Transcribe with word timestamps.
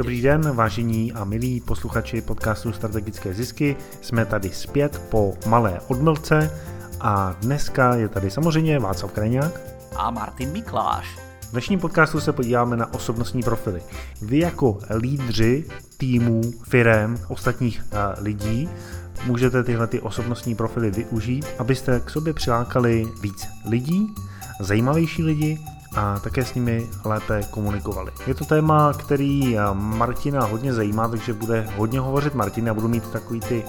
Dobrý 0.00 0.22
den, 0.22 0.52
vážení 0.52 1.12
a 1.12 1.24
milí 1.24 1.60
posluchači 1.60 2.20
podcastu 2.22 2.72
Strategické 2.72 3.34
zisky. 3.34 3.76
Jsme 4.00 4.24
tady 4.24 4.50
zpět 4.50 5.02
po 5.08 5.34
malé 5.46 5.80
odmlce 5.88 6.50
a 7.00 7.36
dneska 7.42 7.94
je 7.94 8.08
tady 8.08 8.30
samozřejmě 8.30 8.78
Václav 8.78 9.12
Krajňák 9.12 9.60
a 9.96 10.10
Martin 10.10 10.52
Mikláš. 10.52 11.18
V 11.42 11.50
dnešním 11.50 11.80
podcastu 11.80 12.20
se 12.20 12.32
podíváme 12.32 12.76
na 12.76 12.94
osobnostní 12.94 13.42
profily. 13.42 13.82
Vy 14.22 14.38
jako 14.38 14.78
lídři 14.96 15.64
týmů, 15.96 16.40
firem, 16.68 17.18
ostatních 17.28 17.82
uh, 17.92 18.24
lidí 18.24 18.68
můžete 19.26 19.62
tyhle 19.62 19.86
ty 19.86 20.00
osobnostní 20.00 20.54
profily 20.54 20.90
využít, 20.90 21.46
abyste 21.58 22.00
k 22.00 22.10
sobě 22.10 22.32
přilákali 22.32 23.08
víc 23.22 23.48
lidí, 23.68 24.14
zajímavější 24.60 25.22
lidi 25.22 25.58
a 25.96 26.18
také 26.18 26.44
s 26.44 26.54
nimi 26.54 26.90
lépe 27.04 27.42
komunikovali. 27.50 28.12
Je 28.26 28.34
to 28.34 28.44
téma, 28.44 28.92
který 28.92 29.56
Martina 29.72 30.44
hodně 30.44 30.74
zajímá, 30.74 31.08
takže 31.08 31.32
bude 31.32 31.68
hodně 31.76 32.00
hovořit 32.00 32.34
Martin 32.34 32.70
a 32.70 32.74
budu 32.74 32.88
mít 32.88 33.10
takový 33.10 33.40
ty 33.40 33.64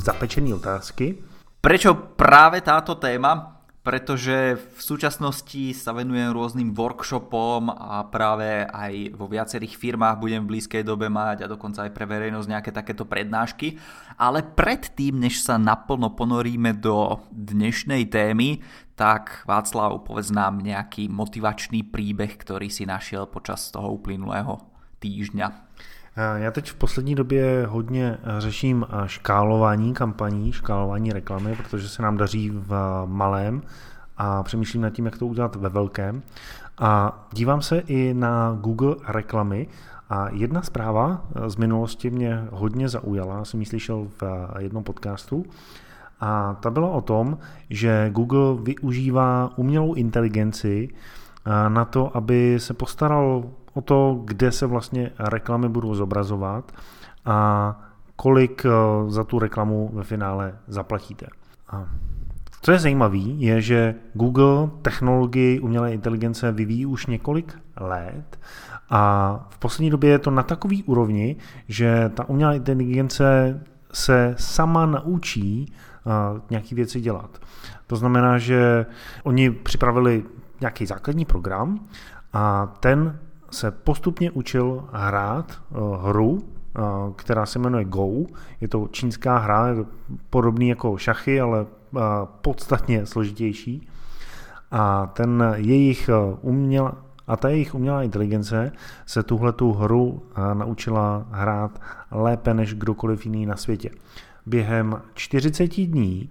zapečené 0.00 0.54
otázky. 0.54 1.18
Prečo 1.60 1.94
práve 1.94 2.60
táto 2.60 2.94
téma? 2.94 3.57
Pretože 3.88 4.60
v 4.60 4.80
súčasnosti 4.84 5.72
sa 5.72 5.96
venujem 5.96 6.36
rôznym 6.36 6.76
workshopom 6.76 7.72
a 7.72 8.04
práve 8.04 8.68
aj 8.68 9.16
vo 9.16 9.24
viacerých 9.24 9.80
firmách 9.80 10.20
budem 10.20 10.44
v 10.44 10.50
blízkej 10.52 10.84
dobe 10.84 11.08
mať 11.08 11.48
a 11.48 11.50
dokonca 11.50 11.88
aj 11.88 11.96
pre 11.96 12.04
verejnosť 12.04 12.52
nejaké 12.52 12.68
takéto 12.68 13.08
prednášky. 13.08 13.80
Ale 14.20 14.44
predtým, 14.44 15.16
než 15.16 15.40
sa 15.40 15.56
naplno 15.56 16.12
ponoríme 16.12 16.76
do 16.76 17.16
dnešnej 17.32 18.12
témy, 18.12 18.60
tak 18.92 19.48
Václav, 19.48 20.04
povedz 20.04 20.36
nám 20.36 20.60
nejaký 20.60 21.08
motivačný 21.08 21.88
príbeh, 21.88 22.36
ktorý 22.36 22.68
si 22.68 22.84
našiel 22.84 23.24
počas 23.24 23.72
toho 23.72 23.96
uplynulého 23.96 24.60
týždňa. 25.00 25.67
Já 26.36 26.50
teď 26.50 26.70
v 26.70 26.74
poslední 26.74 27.14
době 27.14 27.66
hodně 27.68 28.18
řeším 28.38 28.86
škálování 29.06 29.94
kampaní, 29.94 30.52
škálování 30.52 31.12
reklamy, 31.12 31.56
protože 31.56 31.88
se 31.88 32.02
nám 32.02 32.16
daří 32.16 32.50
v 32.50 33.02
malém 33.06 33.62
a 34.16 34.42
přemýšlím 34.42 34.82
nad 34.82 34.90
tím, 34.90 35.04
jak 35.04 35.18
to 35.18 35.26
udělat 35.26 35.56
ve 35.56 35.68
velkém. 35.68 36.22
A 36.78 37.20
dívám 37.32 37.62
se 37.62 37.78
i 37.78 38.14
na 38.14 38.58
Google 38.60 38.96
reklamy 39.08 39.66
a 40.10 40.28
jedna 40.32 40.62
zpráva 40.62 41.26
z 41.46 41.56
minulosti 41.56 42.10
mě 42.10 42.44
hodně 42.50 42.88
zaujala, 42.88 43.44
jsem 43.44 43.60
ji 43.60 43.66
slyšel 43.66 44.06
v 44.20 44.22
jednom 44.58 44.84
podcastu, 44.84 45.44
a 46.20 46.56
ta 46.60 46.70
byla 46.70 46.88
o 46.88 47.00
tom, 47.00 47.38
že 47.70 48.10
Google 48.10 48.62
využívá 48.62 49.50
umělou 49.56 49.94
inteligenci 49.94 50.88
na 51.68 51.84
to, 51.84 52.16
aby 52.16 52.56
se 52.60 52.74
postaral 52.74 53.44
o 53.78 53.80
to, 53.80 54.20
kde 54.24 54.52
se 54.52 54.66
vlastně 54.66 55.10
reklamy 55.18 55.68
budou 55.68 55.94
zobrazovat 55.94 56.72
a 57.24 57.80
kolik 58.16 58.66
eh, 58.66 58.70
za 59.10 59.24
tu 59.24 59.38
reklamu 59.38 59.90
ve 59.92 60.04
finále 60.04 60.58
zaplatíte. 60.66 61.26
A 61.70 61.86
co 62.62 62.72
je 62.72 62.78
zajímavé, 62.78 63.18
je, 63.18 63.60
že 63.60 63.94
Google 64.14 64.70
technologii 64.82 65.60
umělé 65.60 65.92
inteligence 65.92 66.52
vyvíjí 66.52 66.86
už 66.86 67.06
několik 67.06 67.58
let 67.80 68.38
a 68.90 69.00
v 69.50 69.58
poslední 69.58 69.90
době 69.90 70.10
je 70.10 70.18
to 70.18 70.30
na 70.30 70.42
takový 70.42 70.82
úrovni, 70.82 71.36
že 71.68 72.10
ta 72.14 72.28
umělá 72.28 72.54
inteligence 72.54 73.60
se 73.92 74.34
sama 74.38 74.86
naučí 74.86 75.72
uh, 76.04 76.40
nějaké 76.50 76.74
věci 76.74 77.00
dělat. 77.00 77.38
To 77.86 77.96
znamená, 77.96 78.38
že 78.38 78.86
oni 79.22 79.50
připravili 79.50 80.24
nějaký 80.60 80.86
základní 80.86 81.24
program 81.24 81.86
a 82.32 82.66
ten 82.80 83.18
se 83.50 83.70
postupně 83.70 84.30
učil 84.30 84.88
hrát 84.92 85.52
uh, 85.70 86.04
hru, 86.04 86.30
uh, 86.30 86.40
která 87.16 87.46
se 87.46 87.58
jmenuje 87.58 87.84
Go. 87.84 88.08
Je 88.60 88.68
to 88.68 88.88
čínská 88.90 89.38
hra, 89.38 89.68
je 89.68 89.74
to 89.74 89.86
podobný 90.30 90.68
jako 90.68 90.98
šachy, 90.98 91.40
ale 91.40 91.60
uh, 91.62 92.00
podstatně 92.42 93.06
složitější. 93.06 93.88
A 94.70 95.06
ten 95.06 95.54
jejich 95.56 96.10
uměl, 96.40 96.92
a 97.26 97.36
ta 97.36 97.48
jejich 97.48 97.74
umělá 97.74 98.02
inteligence 98.02 98.72
se 99.06 99.22
tuhle 99.22 99.52
tu 99.52 99.72
hru 99.72 100.22
naučila 100.54 101.26
hrát 101.30 101.80
lépe 102.10 102.54
než 102.54 102.74
kdokoliv 102.74 103.26
jiný 103.26 103.46
na 103.46 103.56
světě. 103.56 103.90
Během 104.46 105.02
40 105.14 105.86
dní 105.86 106.30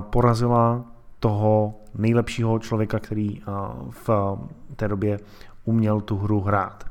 porazila 0.00 0.84
toho 1.18 1.74
nejlepšího 1.98 2.58
člověka, 2.58 2.98
který 2.98 3.42
v 3.90 4.38
té 4.76 4.88
době 4.88 5.18
uměl 5.64 6.00
tu 6.00 6.16
hru 6.16 6.40
hrát. 6.40 6.84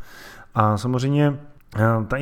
A 0.56 0.78
samozřejmě 0.78 1.40
eh, 1.76 1.80
ta 2.08 2.18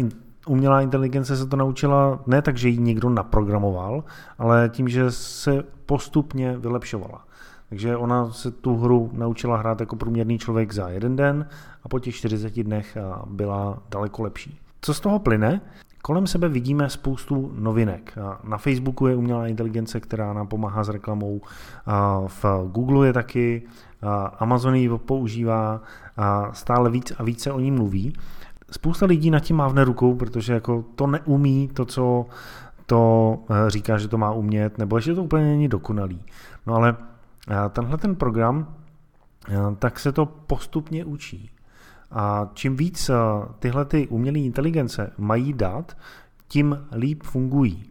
umělá 0.48 0.82
inteligence 0.82 1.38
se 1.38 1.46
to 1.46 1.58
naučila 1.58 2.20
ne 2.28 2.42
tak, 2.42 2.58
že 2.58 2.70
ji 2.70 2.78
někdo 2.78 3.10
naprogramoval, 3.10 4.04
ale 4.38 4.70
tím, 4.70 4.90
že 4.90 5.12
se 5.12 5.64
postupně 5.86 6.58
vylepšovala. 6.58 7.24
Takže 7.70 7.98
ona 7.98 8.32
se 8.32 8.52
tu 8.52 8.78
hru 8.78 9.10
naučila 9.14 9.58
hrát 9.58 9.80
jako 9.80 9.96
průměrný 9.96 10.40
člověk 10.40 10.74
za 10.74 10.90
jeden 10.90 11.16
den 11.16 11.48
a 11.84 11.90
po 11.90 12.00
těch 12.00 12.16
40 12.16 12.64
dnech 12.64 12.98
eh, 12.98 13.02
byla 13.26 13.80
daleko 13.90 14.24
lepší. 14.24 14.60
Co 14.82 14.94
z 14.94 15.00
toho 15.00 15.20
plyne? 15.20 15.62
Kolem 16.02 16.28
sebe 16.28 16.50
vidíme 16.50 16.90
spoustu 16.90 17.52
novinek. 17.56 18.18
Na 18.44 18.58
Facebooku 18.58 19.08
je 19.08 19.16
umělá 19.16 19.48
inteligence, 19.48 20.00
která 20.00 20.34
nám 20.34 20.48
pomáhá 20.48 20.84
s 20.84 20.90
reklamou. 20.90 21.42
V 22.28 22.46
Google 22.72 23.08
je 23.08 23.14
taky, 23.14 23.64
Amazon 24.40 24.76
ji 24.76 24.90
používá, 24.98 25.82
stále 26.52 26.90
víc 26.90 27.14
a 27.18 27.24
více 27.24 27.52
o 27.52 27.60
ní 27.60 27.72
mluví. 27.72 28.14
Spousta 28.72 29.06
lidí 29.06 29.32
nad 29.32 29.40
tím 29.40 29.56
mávne 29.56 29.84
rukou, 29.84 30.16
protože 30.16 30.54
jako 30.54 30.86
to 30.96 31.08
neumí 31.08 31.68
to, 31.68 31.86
co 31.86 32.26
to 32.88 33.40
e, 33.50 33.70
říká, 33.70 33.98
že 33.98 34.08
to 34.08 34.18
má 34.18 34.32
umět, 34.32 34.78
nebo 34.78 35.00
že 35.00 35.16
to 35.16 35.24
úplně 35.24 35.44
není 35.44 35.68
dokonalý. 35.68 36.20
No 36.66 36.74
ale 36.74 36.98
e, 37.50 37.70
tenhle 37.70 37.98
ten 37.98 38.16
program, 38.16 38.76
e, 39.50 39.76
tak 39.76 40.00
se 40.00 40.12
to 40.12 40.26
postupně 40.26 41.06
učí. 41.06 41.50
A 42.12 42.50
čím 42.54 42.76
víc 42.76 43.12
tyhle 43.60 43.86
ty 43.86 44.08
umělé 44.08 44.40
inteligence 44.40 45.14
mají 45.18 45.54
dat, 45.54 45.98
tím 46.48 46.88
líp 46.96 47.24
fungují. 47.24 47.84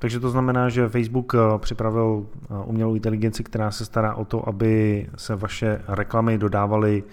Takže 0.00 0.20
to 0.20 0.30
znamená, 0.30 0.68
že 0.68 0.88
Facebook 0.88 1.32
připravil 1.58 2.26
umělou 2.64 2.94
inteligenci, 2.94 3.44
která 3.44 3.70
se 3.70 3.84
stará 3.84 4.14
o 4.14 4.24
to, 4.24 4.48
aby 4.48 5.06
se 5.16 5.36
vaše 5.36 5.82
reklamy 5.88 6.38
dodávaly 6.38 7.04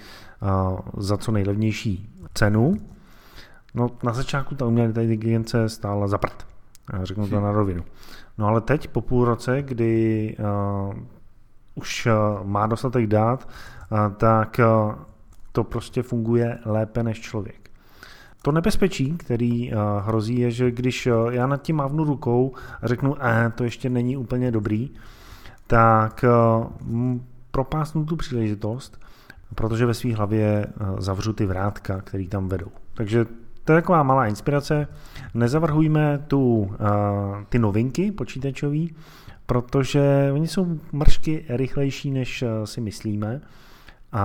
za 0.97 1.17
co 1.17 1.31
nejlevnější 1.31 2.09
cenu. 2.33 2.77
No 3.73 3.91
na 4.03 4.13
začátku 4.13 4.55
ta 4.55 4.65
umělá 4.65 4.87
inteligence 4.87 5.69
stála 5.69 6.07
za 6.07 6.17
prd. 6.17 6.47
Řeknu 7.03 7.27
to 7.27 7.41
na 7.41 7.51
rovinu. 7.51 7.83
No 8.37 8.47
ale 8.47 8.61
teď 8.61 8.87
po 8.87 9.01
půl 9.01 9.25
roce, 9.25 9.61
kdy 9.61 10.35
uh, 10.89 10.95
už 11.75 12.05
uh, 12.05 12.47
má 12.47 12.67
dostatek 12.67 13.07
dát, 13.07 13.49
uh, 13.91 14.13
tak 14.17 14.59
uh, 14.59 14.95
to 15.51 15.63
prostě 15.63 16.03
funguje 16.03 16.59
lépe 16.65 17.03
než 17.03 17.21
člověk. 17.21 17.66
To 18.47 18.51
nebezpečí, 18.51 19.11
který 19.17 19.71
uh, 19.71 19.79
hrozí, 20.07 20.39
je, 20.39 20.51
že 20.51 20.71
když 20.71 21.07
uh, 21.07 21.33
já 21.33 21.47
nad 21.47 21.61
tím 21.61 21.75
mávnu 21.75 22.03
rukou 22.03 22.55
a 22.81 22.87
řeknu, 22.87 23.15
eh, 23.19 23.51
to 23.55 23.63
ještě 23.63 23.89
není 23.89 24.17
úplně 24.17 24.51
dobrý, 24.51 24.89
tak 25.67 26.25
uh, 26.87 27.17
propásnu 27.51 28.05
tu 28.05 28.15
příležitost 28.15 28.99
protože 29.55 29.85
ve 29.85 29.93
své 29.93 30.15
hlavě 30.15 30.65
eh, 30.67 30.85
zavřu 30.97 31.33
ty 31.33 31.45
vrátka, 31.45 32.01
které 32.01 32.27
tam 32.27 32.47
vedou. 32.47 32.71
Takže 32.93 33.25
to 33.63 33.73
je 33.73 33.81
taková 33.81 34.03
malá 34.03 34.27
inspirace. 34.27 34.87
Nezavrhujme 35.33 36.23
tu, 36.27 36.71
eh, 36.73 37.45
ty 37.49 37.59
novinky 37.59 38.11
počítačové, 38.11 38.85
protože 39.45 40.29
oni 40.33 40.47
jsou 40.47 40.79
mršky 40.91 41.45
rychlejší, 41.49 42.11
než 42.11 42.41
eh, 42.41 42.67
si 42.67 42.81
myslíme 42.81 43.41
a 44.11 44.23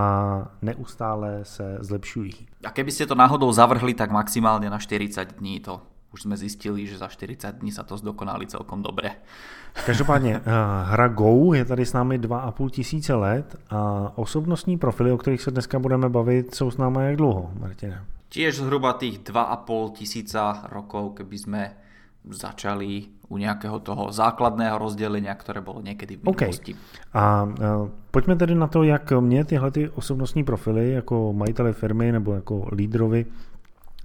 neustále 0.63 1.45
se 1.45 1.79
zlepšují. 1.81 2.33
A 2.65 2.71
keby 2.71 2.93
ste 2.93 3.07
to 3.07 3.15
náhodou 3.15 3.53
zavrhli, 3.53 3.95
tak 3.95 4.15
maximálne 4.15 4.71
na 4.71 4.79
40 4.79 5.43
dní 5.43 5.61
to 5.61 5.83
už 6.13 6.29
sme 6.29 6.37
zistili, 6.37 6.85
že 6.85 7.01
za 7.01 7.09
40 7.09 7.65
dní 7.65 7.73
sa 7.73 7.83
to 7.83 7.97
zdokonali 7.97 8.47
celkom 8.47 8.85
dobre. 8.85 9.17
Každopádně 9.87 10.37
eh, 10.37 10.51
hra 10.85 11.09
Go 11.09 11.55
je 11.55 11.65
tady 11.65 11.87
s 11.87 11.93
námi 11.93 12.21
2,5 12.21 12.71
tisíce 12.71 13.15
let 13.15 13.57
a 13.71 14.13
osobnostní 14.15 14.79
profily, 14.79 15.13
o 15.13 15.19
kterých 15.19 15.43
se 15.43 15.51
dneska 15.51 15.79
budeme 15.79 16.09
bavit, 16.09 16.55
jsou 16.55 16.71
s 16.71 16.77
námi 16.77 16.99
jak 17.05 17.17
dlouho, 17.17 17.51
Martina? 17.61 18.05
Tiež 18.29 18.57
zhruba 18.57 18.93
tých 18.93 19.21
2,5 19.21 19.93
tisíca 19.93 20.65
rokov, 20.73 21.21
keby 21.21 21.37
sme 21.39 21.63
začali 22.31 23.03
u 23.29 23.37
nějakého 23.37 23.79
toho 23.79 24.13
základného 24.13 24.79
rozdělenia, 24.79 25.35
které 25.35 25.61
bylo 25.61 25.81
někdy 25.81 26.17
v 26.17 26.25
minulosti. 26.25 26.73
Okay. 26.73 26.83
A, 27.15 27.49
pojďme 28.11 28.37
tedy 28.37 28.55
na 28.55 28.67
to, 28.67 28.83
jak 28.83 29.13
mě 29.21 29.45
tyhle 29.45 29.71
ty 29.71 29.89
osobnostní 29.89 30.45
profily 30.45 30.93
jako 30.93 31.33
majitele 31.33 31.73
firmy 31.73 32.13
nebo 32.13 32.35
jako 32.35 32.69
lídrovi 32.73 33.27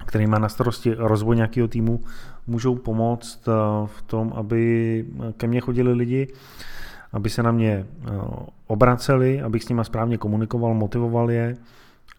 který 0.06 0.28
má 0.28 0.40
na 0.40 0.50
starosti 0.50 0.94
rozvoj 0.98 1.36
nějakého 1.36 1.68
týmu, 1.68 2.02
můžou 2.48 2.75
pomoct 2.75 3.46
v 3.86 4.02
tom, 4.06 4.34
aby 4.36 5.06
ke 5.38 5.48
mně 5.48 5.62
chodili 5.62 5.94
lidi, 5.94 6.28
aby 7.12 7.30
se 7.30 7.44
na 7.44 7.52
mě 7.52 7.86
obraceli, 8.68 9.42
abych 9.42 9.63
s 9.63 9.70
nimi 9.70 9.86
správně 9.86 10.18
komunikoval, 10.18 10.74
motivoval 10.74 11.31
je 11.31 11.58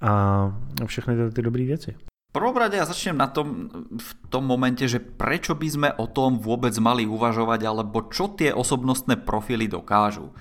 a 0.01 0.53
všechny 0.87 1.17
ty, 1.17 1.35
ty 1.35 1.43
dobré 1.43 1.65
věci. 1.65 1.95
Prvom 2.33 2.57
rade 2.61 2.77
ja 2.77 2.85
začnem 2.85 3.17
na 3.17 3.33
tom, 3.33 3.73
v 3.97 4.11
tom 4.29 4.45
momente, 4.45 4.85
že 4.85 5.01
prečo 5.01 5.57
by 5.57 5.69
sme 5.69 5.89
o 5.97 6.05
tom 6.05 6.37
vôbec 6.37 6.77
mali 6.77 7.09
uvažovať, 7.09 7.61
alebo 7.65 8.05
čo 8.13 8.29
tie 8.37 8.53
osobnostné 8.53 9.25
profily 9.25 9.65
dokážu. 9.65 10.37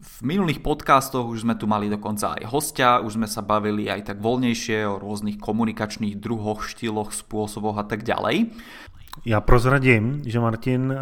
V 0.00 0.16
minulých 0.24 0.64
podcastoch 0.64 1.28
už 1.28 1.44
sme 1.44 1.56
tu 1.56 1.64
mali 1.68 1.88
dokonca 1.88 2.36
aj 2.36 2.44
hostia, 2.48 3.00
už 3.00 3.20
sme 3.20 3.28
sa 3.28 3.40
bavili 3.40 3.88
aj 3.88 4.12
tak 4.12 4.18
voľnejšie 4.20 4.84
o 4.84 5.00
rôznych 5.00 5.40
komunikačných 5.40 6.16
druhoch, 6.20 6.64
štýloch, 6.64 7.12
spôsoboch 7.12 7.76
a 7.80 7.84
tak 7.84 8.04
ďalej. 8.04 8.52
Já 9.24 9.40
prozradím, 9.40 10.22
že 10.24 10.40
Martin 10.40 10.92
eh, 10.92 10.96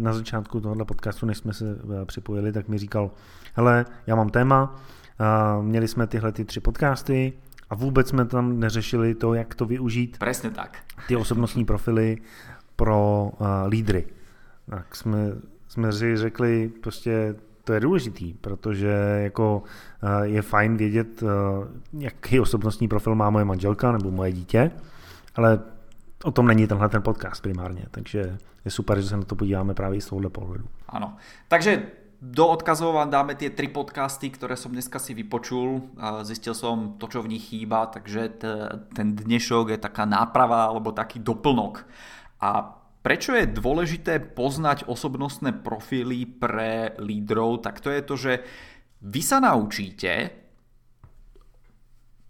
na 0.00 0.12
začátku 0.12 0.60
tohoto 0.60 0.84
podcastu, 0.84 1.26
než 1.26 1.38
jsme 1.38 1.52
se 1.52 1.64
eh, 1.64 2.04
připojili, 2.04 2.52
tak 2.52 2.68
mi 2.68 2.78
říkal, 2.78 3.10
hele, 3.54 3.84
já 4.06 4.16
mám 4.16 4.28
téma, 4.28 4.74
eh, 5.20 5.62
měli 5.62 5.88
jsme 5.88 6.06
tyhle 6.06 6.32
ty 6.32 6.44
tři 6.44 6.60
podcasty 6.60 7.32
a 7.72 7.74
vůbec 7.74 8.08
jsme 8.08 8.24
tam 8.24 8.60
neřešili 8.60 9.14
to, 9.14 9.34
jak 9.34 9.54
to 9.54 9.66
využít. 9.66 10.16
Přesně 10.20 10.50
tak. 10.50 10.78
Ty 11.08 11.16
osobnostní 11.16 11.64
profily 11.64 12.18
pro 12.76 13.32
lídry. 13.66 14.06
Tak 14.70 14.96
jsme, 14.96 15.18
jsme 15.68 15.92
si 15.92 16.16
řekli, 16.16 16.70
prostě 16.82 17.34
to 17.64 17.72
je 17.72 17.80
důležitý, 17.80 18.34
protože 18.34 19.20
jako 19.22 19.62
je 20.22 20.42
fajn 20.42 20.76
vědět, 20.76 21.22
jaký 21.98 22.40
osobnostní 22.40 22.88
profil 22.88 23.14
má 23.14 23.30
moje 23.30 23.44
manželka 23.44 23.92
nebo 23.92 24.10
moje 24.10 24.32
dítě, 24.32 24.70
ale 25.34 25.60
o 26.24 26.30
tom 26.30 26.46
není 26.46 26.66
tenhle 26.66 26.88
ten 26.88 27.02
podcast 27.02 27.42
primárně, 27.42 27.84
takže 27.90 28.38
je 28.64 28.70
super, 28.70 29.00
že 29.00 29.08
se 29.08 29.16
na 29.16 29.22
to 29.22 29.36
podíváme 29.36 29.74
právě 29.74 30.00
z 30.00 30.06
tohohle 30.06 30.30
pohledu. 30.30 30.64
Ano, 30.88 31.16
takže 31.48 31.82
do 32.22 32.54
odkazov 32.54 32.94
vám 32.94 33.10
dáme 33.10 33.34
tie 33.34 33.50
tri 33.50 33.66
podcasty, 33.66 34.30
ktoré 34.30 34.54
som 34.54 34.70
dneska 34.70 35.02
si 35.02 35.10
vypočul. 35.10 35.90
Zistil 36.22 36.54
som 36.54 36.94
to, 36.94 37.10
čo 37.10 37.18
v 37.18 37.34
nich 37.34 37.50
chýba, 37.50 37.90
takže 37.90 38.38
ten 38.94 39.18
dnešok 39.18 39.74
je 39.74 39.78
taká 39.82 40.06
náprava 40.06 40.70
alebo 40.70 40.94
taký 40.94 41.18
doplnok. 41.18 41.82
A 42.38 42.78
prečo 43.02 43.34
je 43.34 43.50
dôležité 43.50 44.22
poznať 44.22 44.86
osobnostné 44.86 45.66
profily 45.66 46.22
pre 46.22 46.94
lídrov, 47.02 47.66
tak 47.66 47.82
to 47.82 47.90
je 47.90 48.02
to, 48.06 48.14
že 48.14 48.32
vy 49.02 49.18
sa 49.18 49.42
naučíte 49.42 50.30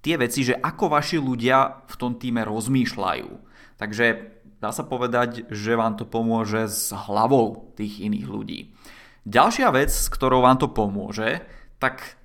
tie 0.00 0.14
veci, 0.16 0.40
že 0.40 0.56
ako 0.56 0.88
vaši 0.88 1.20
ľudia 1.20 1.84
v 1.84 1.94
tom 2.00 2.16
týme 2.16 2.48
rozmýšľajú. 2.48 3.28
Takže 3.76 4.06
dá 4.56 4.72
sa 4.72 4.88
povedať, 4.88 5.52
že 5.52 5.76
vám 5.76 6.00
to 6.00 6.08
pomôže 6.08 6.64
s 6.64 6.96
hlavou 6.96 7.76
tých 7.76 8.00
iných 8.00 8.24
ľudí. 8.32 8.72
Ďalšia 9.22 9.68
vec, 9.70 9.90
s 9.94 10.10
ktorou 10.10 10.42
vám 10.42 10.58
to 10.58 10.66
pomôže, 10.70 11.46
tak 11.78 12.18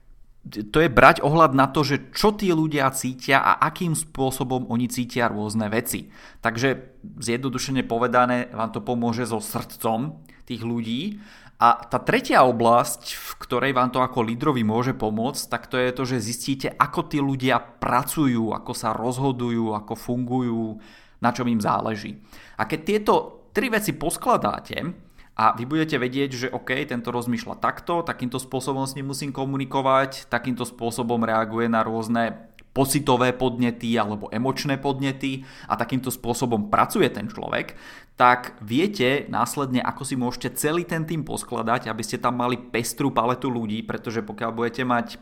to 0.48 0.80
je 0.80 0.90
brať 0.90 1.20
ohľad 1.22 1.52
na 1.54 1.68
to, 1.68 1.84
že 1.84 2.10
čo 2.16 2.32
tí 2.34 2.50
ľudia 2.50 2.88
cítia 2.96 3.44
a 3.44 3.60
akým 3.68 3.94
spôsobom 3.94 4.72
oni 4.72 4.88
cítia 4.88 5.28
rôzne 5.28 5.68
veci. 5.68 6.08
Takže 6.40 6.98
zjednodušene 7.20 7.84
povedané 7.84 8.48
vám 8.56 8.72
to 8.72 8.80
pomôže 8.80 9.28
so 9.28 9.44
srdcom 9.44 10.24
tých 10.48 10.64
ľudí. 10.64 11.20
A 11.58 11.74
tá 11.90 11.98
tretia 11.98 12.46
oblasť, 12.46 13.18
v 13.18 13.32
ktorej 13.42 13.74
vám 13.74 13.90
to 13.90 14.00
ako 14.00 14.22
lídrovi 14.22 14.62
môže 14.62 14.94
pomôcť, 14.94 15.44
tak 15.50 15.66
to 15.68 15.82
je 15.82 15.90
to, 15.90 16.04
že 16.06 16.22
zistíte, 16.22 16.68
ako 16.70 17.10
tí 17.10 17.18
ľudia 17.18 17.58
pracujú, 17.58 18.54
ako 18.54 18.72
sa 18.78 18.94
rozhodujú, 18.94 19.74
ako 19.74 19.94
fungujú, 19.98 20.78
na 21.18 21.34
čom 21.34 21.50
im 21.50 21.58
záleží. 21.58 22.22
A 22.62 22.70
keď 22.70 22.80
tieto 22.86 23.14
tri 23.58 23.74
veci 23.74 23.98
poskladáte 23.98 25.06
a 25.38 25.54
vy 25.54 25.69
budete 25.69 26.01
vedieť, 26.01 26.30
že 26.34 26.48
OK, 26.50 26.74
tento 26.89 27.13
rozmýšľa 27.13 27.62
takto, 27.62 28.01
takýmto 28.01 28.42
spôsobom 28.42 28.89
s 28.89 28.98
ním 28.98 29.13
musím 29.13 29.30
komunikovať, 29.30 30.25
takýmto 30.34 30.66
spôsobom 30.66 31.22
reaguje 31.22 31.69
na 31.69 31.86
rôzne 31.86 32.50
pocitové 32.74 33.34
podnety 33.38 33.94
alebo 33.98 34.34
emočné 34.34 34.81
podnety 34.81 35.45
a 35.69 35.78
takýmto 35.78 36.10
spôsobom 36.10 36.74
pracuje 36.74 37.10
ten 37.10 37.30
človek, 37.30 37.78
tak 38.18 38.57
viete 38.66 39.30
následne, 39.30 39.81
ako 39.81 40.01
si 40.06 40.18
môžete 40.18 40.57
celý 40.57 40.89
ten 40.89 41.06
tým 41.06 41.22
poskladať, 41.22 41.89
aby 41.89 42.01
ste 42.01 42.18
tam 42.18 42.42
mali 42.42 42.57
pestrú 42.57 43.13
paletu 43.13 43.50
ľudí, 43.50 43.86
pretože 43.86 44.25
pokiaľ 44.25 44.51
budete 44.54 44.86
mať 44.86 45.22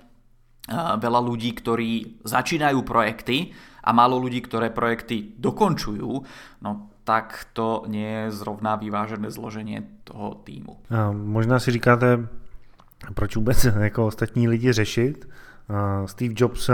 veľa 0.99 1.21
ľudí, 1.21 1.53
ktorí 1.53 2.23
začínajú 2.25 2.81
projekty 2.81 3.53
a 3.85 3.89
málo 3.93 4.17
ľudí, 4.17 4.41
ktoré 4.41 4.73
projekty 4.73 5.37
dokončujú, 5.37 6.09
no 6.65 6.71
tak 7.05 7.53
to 7.53 7.85
nie 7.85 8.25
je 8.25 8.33
zrovna 8.33 8.75
vyvážené 8.81 9.29
zloženie 9.29 9.85
toho 10.03 10.41
týmu. 10.41 10.81
A 10.89 11.13
možná 11.13 11.59
si 11.59 11.71
říkáte, 11.71 12.27
proč 13.13 13.35
vůbec 13.35 13.63
jako 13.79 14.05
ostatní 14.05 14.47
lidi 14.47 14.73
řešit. 14.73 15.29
Steve 16.05 16.33
Jobs 16.37 16.69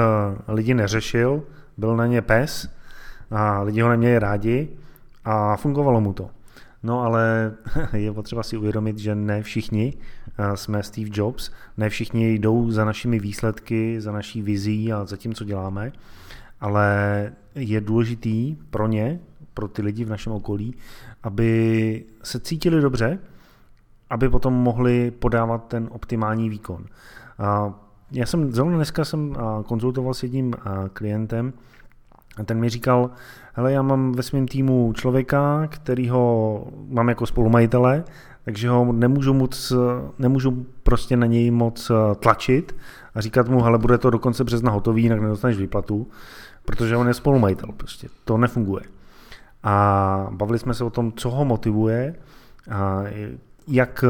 lidi 0.48 0.74
neřešil, 0.74 1.44
byl 1.78 1.96
na 1.96 2.06
ně 2.08 2.22
pes 2.22 2.68
a 3.32 3.62
lidi 3.62 3.82
ho 3.82 3.90
neměli 3.90 4.20
rádi 4.20 4.70
a 5.26 5.58
fungovalo 5.58 6.02
mu 6.02 6.14
to. 6.14 6.30
No 6.84 7.02
ale 7.02 7.54
je 7.94 8.14
potřeba 8.14 8.44
si 8.44 8.58
uvědomit, 8.58 8.98
že 8.98 9.16
ne 9.16 9.44
všichni 9.44 9.94
jsme 10.56 10.84
Steve 10.84 11.10
Jobs, 11.14 11.52
ne 11.78 11.90
všichni 11.90 12.34
jdou 12.34 12.72
za 12.72 12.86
našimi 12.86 13.20
výsledky, 13.20 14.02
za 14.02 14.12
naší 14.12 14.42
vizí 14.42 14.94
a 14.94 15.06
za 15.06 15.18
tím, 15.18 15.34
co 15.34 15.44
děláme, 15.44 15.92
ale 16.62 17.32
je 17.56 17.82
důležitý 17.82 18.58
pro 18.70 18.88
ně, 18.88 19.20
pro 19.54 19.68
ty 19.68 19.82
lidi 19.82 20.06
v 20.06 20.10
našem 20.10 20.34
okolí, 20.34 20.76
aby 21.24 22.04
se 22.24 22.40
cítili 22.40 22.82
dobře, 22.82 23.20
aby 24.10 24.30
potom 24.30 24.54
mohli 24.54 25.12
podávat 25.12 25.68
ten 25.68 25.88
optimální 25.92 26.50
výkon. 26.50 26.86
Já 28.12 28.26
jsem 28.26 28.52
zrovna 28.52 28.76
dneska 28.76 29.06
jsem 29.06 29.36
konzultoval 29.66 30.14
s 30.14 30.24
jedním 30.24 30.54
klientem, 30.94 31.54
a 32.38 32.44
ten 32.44 32.60
mi 32.60 32.70
říkal, 32.70 33.10
hele, 33.54 33.72
já 33.72 33.82
mám 33.82 34.12
ve 34.12 34.24
svém 34.24 34.48
týmu 34.48 34.94
člověka, 34.94 35.68
kterýho 35.68 36.68
mám 36.90 37.10
jako 37.10 37.26
spolumajitele, 37.26 38.04
takže 38.46 38.70
ho 38.70 38.94
nemůžu, 38.94 39.34
moc, 39.34 39.74
nemůžu 40.20 40.66
prostě 40.84 41.18
na 41.18 41.26
něj 41.26 41.52
moc 41.52 41.92
tlačit 42.20 42.76
a 43.16 43.22
říkat 43.22 43.48
mu, 43.48 43.62
hele, 43.62 43.78
bude 43.78 43.98
to 43.98 44.10
do 44.10 44.20
konce 44.20 44.44
března 44.44 44.72
hotový, 44.72 45.04
jinak 45.04 45.22
nedostaneš 45.22 45.58
výplatu, 45.58 46.08
protože 46.66 46.98
on 46.98 47.08
je 47.08 47.14
spolumajitel, 47.14 47.70
prostě 47.78 48.08
to 48.26 48.38
nefunguje. 48.38 48.84
A 49.64 50.28
bavili 50.32 50.60
jsme 50.60 50.74
se 50.74 50.84
o 50.84 50.90
tom, 50.90 51.12
co 51.12 51.30
ho 51.30 51.46
motivuje, 51.46 52.16
a 52.72 53.04
jak 53.68 54.06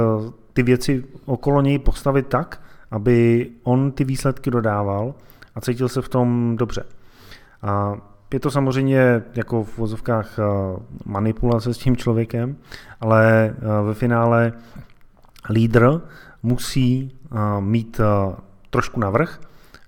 ty 0.54 0.64
věci 0.64 1.04
okolo 1.26 1.62
něj 1.62 1.80
postavit 1.80 2.28
tak, 2.28 2.62
aby 2.92 3.50
on 3.64 3.92
ty 3.92 4.04
výsledky 4.04 4.52
dodával 4.52 5.14
a 5.56 5.62
cítil 5.62 5.90
se 5.90 6.02
v 6.02 6.10
tom 6.10 6.56
dobře. 6.58 6.84
A 7.62 7.96
je 8.34 8.40
to 8.40 8.52
samozřejmě 8.52 9.24
jako 9.36 9.64
v 9.64 9.78
vozovkách 9.78 10.40
eh, 10.40 10.44
manipulace 11.06 11.74
s 11.74 11.78
tím 11.78 11.98
člověkem, 11.98 12.56
ale 13.02 13.46
eh, 13.46 13.84
ve 13.84 13.94
finále 13.94 14.54
lídr 15.50 16.02
musí 16.44 17.12
eh, 17.32 17.62
mít 17.62 18.02
trošku 18.72 19.00
navrh, 19.00 19.40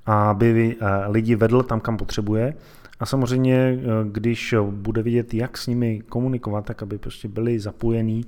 aby 0.05 0.77
lidi 1.07 1.35
vedl 1.35 1.63
tam, 1.63 1.79
kam 1.79 1.97
potřebuje. 1.97 2.53
A 2.99 3.05
samozřejmě, 3.05 3.79
když 4.03 4.55
bude 4.71 5.01
vidět, 5.01 5.33
jak 5.33 5.57
s 5.57 5.67
nimi 5.67 6.01
komunikovat, 6.09 6.65
tak 6.65 6.83
aby 6.83 6.97
prostě 6.97 7.27
byli 7.27 7.59
zapojení, 7.59 8.25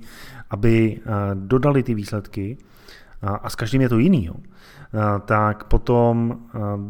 aby 0.50 1.00
dodali 1.34 1.82
ty 1.82 1.94
výsledky, 1.94 2.58
a 3.22 3.50
s 3.50 3.54
každým 3.54 3.80
je 3.80 3.88
to 3.88 3.98
jiný, 3.98 4.30
tak 5.24 5.64
potom 5.64 6.38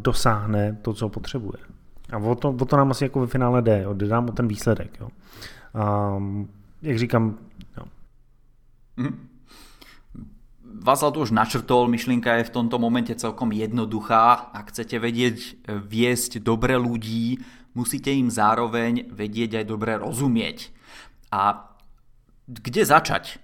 dosáhne 0.01 0.79
to, 0.83 0.95
co 0.95 1.09
potřebuje. 1.09 1.59
A 2.13 2.19
o 2.19 2.35
to, 2.35 2.49
o 2.49 2.65
to 2.65 2.77
nám 2.77 2.91
asi 2.91 3.05
jako 3.05 3.21
ve 3.21 3.27
finále 3.27 3.63
jde, 3.63 3.83
jo. 3.83 3.95
jde 3.95 4.07
nám 4.07 4.29
o 4.29 4.33
ten 4.33 4.49
výsledek. 4.49 5.01
Jo. 5.01 5.09
A, 5.75 6.17
jak 6.83 6.99
říkám, 6.99 7.39
jo. 7.77 7.85
Mm. 8.97 9.29
Vazal 10.77 11.17
to 11.17 11.25
už 11.25 11.33
načrtol, 11.33 11.89
myšlienka 11.89 12.41
je 12.41 12.49
v 12.49 12.55
tomto 12.55 12.77
momente 12.77 13.17
celkom 13.17 13.49
jednoduchá. 13.49 14.53
Ak 14.53 14.71
chcete 14.71 15.01
vedieť 15.01 15.65
viesť 15.67 16.45
dobre 16.45 16.77
ľudí, 16.77 17.41
musíte 17.73 18.13
im 18.13 18.29
zároveň 18.29 19.09
vedieť 19.09 19.63
aj 19.63 19.65
dobre 19.65 19.97
rozumieť. 19.97 20.71
A 21.33 21.73
kde 22.45 22.83
začať? 22.85 23.41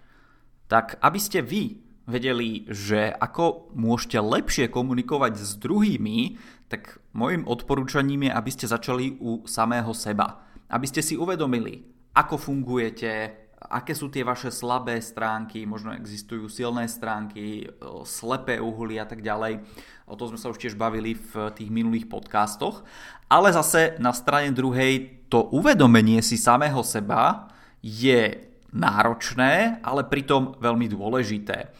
Tak 0.69 1.01
aby 1.01 1.19
ste 1.21 1.41
vy 1.41 1.81
vedeli, 2.05 2.69
že 2.69 3.09
ako 3.09 3.73
môžete 3.77 4.19
lepšie 4.21 4.67
komunikovať 4.69 5.33
s 5.41 5.57
druhými, 5.57 6.37
tak 6.69 7.01
môjim 7.17 7.45
odporúčaním 7.45 8.29
je, 8.29 8.33
aby 8.33 8.51
ste 8.53 8.67
začali 8.71 9.21
u 9.21 9.45
samého 9.49 9.93
seba. 9.97 10.45
Aby 10.73 10.89
ste 10.89 11.05
si 11.05 11.21
uvedomili, 11.21 11.85
ako 12.17 12.37
fungujete, 12.41 13.42
aké 13.71 13.95
sú 13.95 14.11
tie 14.11 14.27
vaše 14.27 14.51
slabé 14.51 14.99
stránky, 14.99 15.63
možno 15.63 15.95
existujú 15.95 16.51
silné 16.51 16.89
stránky, 16.91 17.69
slepé 18.03 18.59
uhuly 18.59 18.99
a 18.99 19.07
tak 19.07 19.23
ďalej. 19.23 19.63
O 20.11 20.19
tom 20.19 20.35
sme 20.35 20.41
sa 20.41 20.51
už 20.51 20.59
tiež 20.59 20.75
bavili 20.75 21.15
v 21.15 21.53
tých 21.55 21.71
minulých 21.71 22.11
podcastoch. 22.11 22.83
Ale 23.31 23.55
zase 23.55 23.97
na 24.03 24.11
strane 24.11 24.53
druhej 24.53 25.25
to 25.33 25.49
uvedomenie 25.55 26.21
si 26.21 26.37
samého 26.37 26.83
seba 26.85 27.49
je 27.81 28.37
náročné, 28.73 29.81
ale 29.85 30.09
pritom 30.09 30.57
veľmi 30.61 30.89
dôležité. 30.89 31.73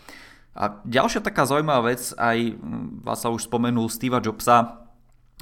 A 0.53 0.81
ďalšia 0.85 1.25
taká 1.25 1.49
zaujímavá 1.49 1.97
vec, 1.97 2.13
aj 2.17 2.61
vás 3.01 3.25
sa 3.25 3.33
už 3.33 3.49
spomenul 3.49 3.89
Steva 3.89 4.21
Jobsa, 4.21 4.85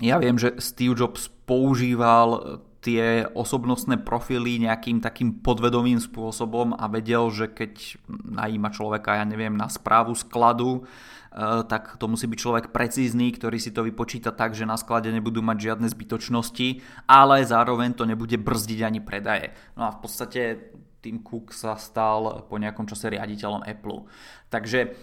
ja 0.00 0.16
viem, 0.16 0.38
že 0.38 0.56
Steve 0.62 0.96
Jobs 0.96 1.28
používal 1.44 2.62
tie 2.80 3.28
osobnostné 3.36 4.00
profily 4.00 4.56
nejakým 4.56 5.04
takým 5.04 5.44
podvedomým 5.44 6.00
spôsobom 6.00 6.72
a 6.72 6.88
vedel, 6.88 7.28
že 7.28 7.52
keď 7.52 8.00
najíma 8.08 8.72
človeka, 8.72 9.20
ja 9.20 9.24
neviem, 9.28 9.52
na 9.52 9.68
správu 9.68 10.16
skladu, 10.16 10.88
Eh, 11.30 11.62
tak 11.70 11.94
to 11.94 12.10
musí 12.10 12.26
byť 12.26 12.38
človek 12.42 12.64
precízny, 12.74 13.30
ktorý 13.30 13.62
si 13.62 13.70
to 13.70 13.86
vypočíta 13.86 14.34
tak, 14.34 14.58
že 14.58 14.66
na 14.66 14.74
sklade 14.74 15.14
nebudú 15.14 15.38
mať 15.46 15.62
žiadne 15.62 15.86
zbytočnosti, 15.86 16.82
ale 17.06 17.46
zároveň 17.46 17.94
to 17.94 18.02
nebude 18.02 18.34
brzdiť 18.34 18.80
ani 18.82 18.98
predaje. 18.98 19.54
No 19.78 19.86
a 19.86 19.94
v 19.94 19.98
podstate 20.02 20.74
Tim 20.98 21.22
Cook 21.22 21.54
sa 21.54 21.78
stal 21.78 22.50
po 22.50 22.58
nejakom 22.58 22.90
čase 22.90 23.14
riaditeľom 23.14 23.62
Apple. 23.62 24.10
Takže 24.50 24.98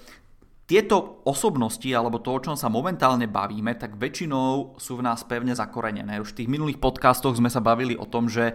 tieto 0.67 1.23
osobnosti, 1.23 1.87
alebo 1.87 2.19
to, 2.19 2.35
o 2.35 2.43
čom 2.43 2.59
sa 2.59 2.67
momentálne 2.67 3.25
bavíme, 3.25 3.71
tak 3.79 3.95
väčšinou 3.95 4.75
sú 4.75 4.99
v 4.99 5.05
nás 5.07 5.23
pevne 5.23 5.55
zakorenené. 5.55 6.19
Už 6.19 6.35
v 6.35 6.43
tých 6.43 6.51
minulých 6.51 6.83
podcastoch 6.83 7.39
sme 7.39 7.47
sa 7.47 7.63
bavili 7.63 7.95
o 7.95 8.03
tom, 8.03 8.27
že 8.27 8.53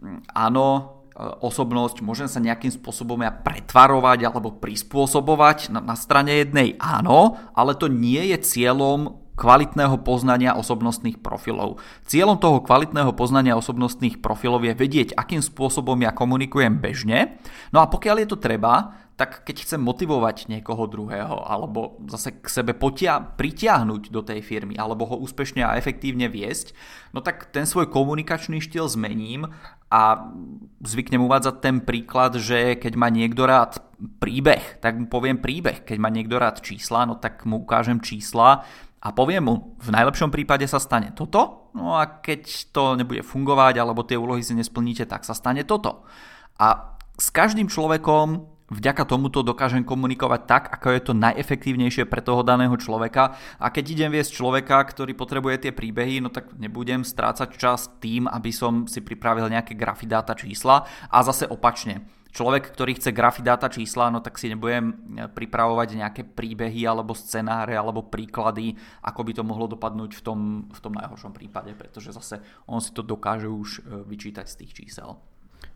mm, 0.00 0.32
áno, 0.32 1.00
E, 1.10 1.26
osobnosť, 1.44 2.00
môžem 2.00 2.30
sa 2.30 2.38
nejakým 2.38 2.70
spôsobom 2.70 3.20
ja 3.20 3.34
pretvarovať 3.34 4.24
alebo 4.24 4.56
prispôsobovať 4.56 5.74
na, 5.74 5.80
na 5.82 5.96
strane 5.98 6.38
jednej 6.38 6.78
áno, 6.78 7.36
ale 7.52 7.76
to 7.76 7.90
nie 7.90 8.32
je 8.32 8.38
cieľom 8.40 9.20
kvalitného 9.36 10.04
poznania 10.04 10.56
osobnostných 10.56 11.20
profilov. 11.24 11.80
Cieľom 12.04 12.36
toho 12.36 12.60
kvalitného 12.60 13.16
poznania 13.16 13.56
osobnostných 13.56 14.20
profilov 14.20 14.64
je 14.68 14.76
vedieť, 14.76 15.16
akým 15.16 15.40
spôsobom 15.40 15.96
ja 16.00 16.12
komunikujem 16.12 16.76
bežne. 16.76 17.40
No 17.72 17.80
a 17.80 17.88
pokiaľ 17.88 18.24
je 18.24 18.28
to 18.28 18.38
treba, 18.38 18.92
tak 19.20 19.44
keď 19.44 19.68
chcem 19.68 19.84
motivovať 19.84 20.48
niekoho 20.48 20.88
druhého 20.88 21.44
alebo 21.44 22.00
zase 22.08 22.40
k 22.40 22.48
sebe 22.48 22.72
potia- 22.72 23.20
pritiahnuť 23.20 24.08
do 24.08 24.24
tej 24.24 24.40
firmy 24.40 24.80
alebo 24.80 25.04
ho 25.04 25.20
úspešne 25.20 25.60
a 25.60 25.76
efektívne 25.76 26.32
viesť, 26.32 26.72
no 27.12 27.20
tak 27.20 27.52
ten 27.52 27.68
svoj 27.68 27.92
komunikačný 27.92 28.64
štýl 28.64 28.88
zmením 28.88 29.52
a 29.92 30.32
zvyknem 30.80 31.20
uvádzať 31.20 31.54
ten 31.60 31.84
príklad, 31.84 32.40
že 32.40 32.80
keď 32.80 32.96
má 32.96 33.12
niekto 33.12 33.44
rád 33.44 33.84
príbeh, 34.24 34.80
tak 34.80 34.96
mu 34.96 35.04
poviem 35.04 35.36
príbeh. 35.36 35.84
Keď 35.84 36.00
má 36.00 36.08
niekto 36.08 36.40
rád 36.40 36.64
čísla, 36.64 37.04
no 37.04 37.20
tak 37.20 37.44
mu 37.44 37.60
ukážem 37.60 38.00
čísla 38.00 38.64
a 39.04 39.08
poviem 39.12 39.44
mu, 39.44 39.54
v 39.84 39.92
najlepšom 39.92 40.32
prípade 40.32 40.64
sa 40.64 40.80
stane 40.80 41.12
toto, 41.12 41.72
no 41.76 42.00
a 42.00 42.08
keď 42.24 42.72
to 42.72 42.96
nebude 42.96 43.20
fungovať 43.20 43.76
alebo 43.76 44.00
tie 44.00 44.16
úlohy 44.16 44.40
si 44.40 44.56
nesplníte, 44.56 45.04
tak 45.04 45.28
sa 45.28 45.36
stane 45.36 45.60
toto. 45.68 46.08
A 46.56 46.96
s 47.20 47.28
každým 47.28 47.68
človekom 47.68 48.59
vďaka 48.70 49.02
tomuto 49.04 49.42
dokážem 49.42 49.82
komunikovať 49.82 50.40
tak, 50.46 50.64
ako 50.70 50.86
je 50.94 51.02
to 51.02 51.12
najefektívnejšie 51.18 52.06
pre 52.06 52.22
toho 52.22 52.46
daného 52.46 52.72
človeka. 52.78 53.34
A 53.58 53.68
keď 53.74 53.84
idem 53.98 54.10
viesť 54.14 54.38
človeka, 54.38 54.78
ktorý 54.86 55.12
potrebuje 55.18 55.68
tie 55.68 55.72
príbehy, 55.74 56.22
no 56.22 56.30
tak 56.30 56.54
nebudem 56.56 57.02
strácať 57.02 57.58
čas 57.58 57.90
tým, 57.98 58.30
aby 58.30 58.54
som 58.54 58.86
si 58.86 59.02
pripravil 59.02 59.50
nejaké 59.50 59.74
grafidáta 59.74 60.38
čísla 60.38 60.86
a 61.10 61.18
zase 61.26 61.50
opačne. 61.50 62.06
Človek, 62.30 62.70
ktorý 62.70 62.94
chce 62.94 63.10
grafidáta 63.10 63.66
čísla, 63.66 64.06
no 64.06 64.22
tak 64.22 64.38
si 64.38 64.46
nebudem 64.46 64.94
pripravovať 65.34 65.88
nejaké 65.98 66.22
príbehy 66.22 66.86
alebo 66.86 67.10
scenáre 67.10 67.74
alebo 67.74 68.06
príklady, 68.06 68.78
ako 69.02 69.20
by 69.26 69.32
to 69.34 69.42
mohlo 69.42 69.66
dopadnúť 69.66 70.14
v 70.14 70.22
tom, 70.22 70.40
v 70.70 70.78
tom 70.78 70.94
najhoršom 70.94 71.34
prípade, 71.34 71.74
pretože 71.74 72.14
zase 72.14 72.38
on 72.70 72.78
si 72.78 72.94
to 72.94 73.02
dokáže 73.02 73.50
už 73.50 73.82
e, 73.82 74.06
vyčítať 74.06 74.46
z 74.46 74.58
tých 74.62 74.72
čísel. 74.78 75.18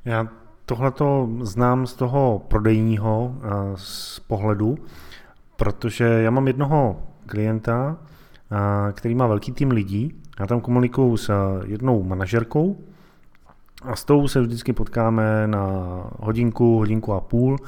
Ja 0.07 0.31
Tohle 0.67 0.91
to 0.91 1.29
znám 1.41 1.87
z 1.87 1.95
toho 1.95 2.43
prodejního 2.49 3.35
eh, 3.37 3.49
z 3.75 4.21
pohledu, 4.21 4.79
protože 5.57 6.05
já 6.05 6.31
mám 6.31 6.47
jednoho 6.47 7.03
klienta, 7.27 7.97
eh, 8.53 8.93
který 8.93 9.15
má 9.15 9.27
velký 9.27 9.53
tým 9.53 9.71
lidí. 9.71 10.15
Já 10.41 10.47
tam 10.47 10.61
komunikuju 10.61 11.17
s 11.17 11.29
eh, 11.29 11.35
jednou 11.67 12.03
manažerkou 12.03 12.77
a 13.83 13.97
s 13.97 14.05
tou 14.05 14.29
se 14.29 14.41
vždycky 14.41 14.73
potkáme 14.73 15.47
na 15.47 15.67
hodinku, 16.19 16.79
hodinku 16.79 17.13
a 17.13 17.21
půl 17.21 17.59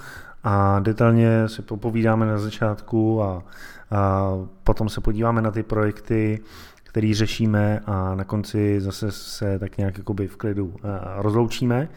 a 0.45 0.81
detailně 0.81 1.49
se 1.49 1.63
popovídáme 1.63 2.27
na 2.27 2.39
začátku 2.39 3.23
a, 3.23 3.43
a 3.91 4.33
potom 4.65 4.89
se 4.89 5.01
podíváme 5.01 5.43
na 5.43 5.51
ty 5.51 5.63
projekty, 5.63 6.41
které 6.83 7.15
řešíme 7.15 7.81
a 7.87 8.15
na 8.15 8.25
konci 8.25 8.81
zase 8.81 9.13
se 9.13 9.59
tak 9.59 9.79
nějak 9.79 9.99
jakoby 9.99 10.29
v 10.29 10.37
klidu 10.37 10.75
rozloučíme. 11.17 11.89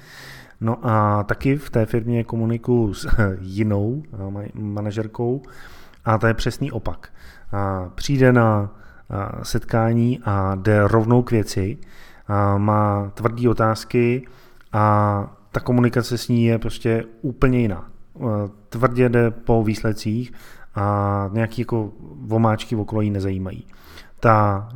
No 0.62 0.78
a 0.82 1.24
taky 1.24 1.58
v 1.58 1.70
té 1.70 1.86
firmě 1.86 2.24
komunikuju 2.24 2.94
s 2.94 3.08
jinou 3.42 4.04
eh, 4.14 4.50
manažerkou 4.54 5.42
a 6.06 6.18
to 6.18 6.28
je 6.28 6.34
přesný 6.34 6.72
opak. 6.72 7.10
A 7.52 7.90
přijde 7.96 8.34
na 8.34 8.76
setkání 9.44 10.20
a 10.26 10.56
jde 10.56 10.88
rovnou 10.88 11.24
k 11.24 11.32
věci, 11.32 11.78
má 12.58 13.12
tvrdé 13.14 13.50
otázky 13.50 14.28
a 14.74 15.36
ta 15.52 15.60
komunikace 15.60 16.18
s 16.18 16.28
ní 16.28 16.46
je 16.46 16.58
prostě 16.58 17.04
úplně 17.22 17.60
jiná. 17.60 17.90
Eh, 18.20 18.22
tvrdě 18.70 19.10
jde 19.10 19.32
po 19.32 19.64
výsledcích 19.64 20.34
a 20.76 21.30
nějaký 21.34 21.62
jako 21.62 21.92
vomáčky 22.22 22.76
okolo 22.76 23.02
jí 23.02 23.10
nezajímají. 23.10 23.68
Ta 24.20 24.68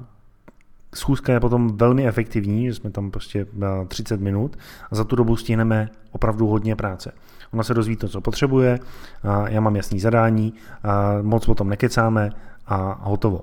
schůzka 0.93 1.33
je 1.33 1.39
potom 1.39 1.77
velmi 1.77 2.07
efektivní, 2.07 2.65
že 2.67 2.73
jsme 2.73 2.91
tam 2.91 3.11
prostě 3.11 3.45
30 3.87 4.21
minut 4.21 4.57
a 4.91 4.95
za 4.95 5.03
tu 5.03 5.15
dobu 5.15 5.35
stihneme 5.35 5.89
opravdu 6.11 6.47
hodně 6.47 6.75
práce. 6.75 7.11
Ona 7.53 7.63
se 7.63 7.73
dozví 7.73 7.95
to, 7.95 8.07
co 8.07 8.21
potřebuje, 8.21 8.79
a 9.23 9.49
já 9.49 9.61
mám 9.61 9.75
jasný 9.75 9.99
zadání, 9.99 10.53
a 10.83 11.13
moc 11.21 11.47
o 11.47 11.55
tom 11.55 11.69
nekecáme 11.69 12.29
a 12.67 12.99
hotovo. 13.01 13.41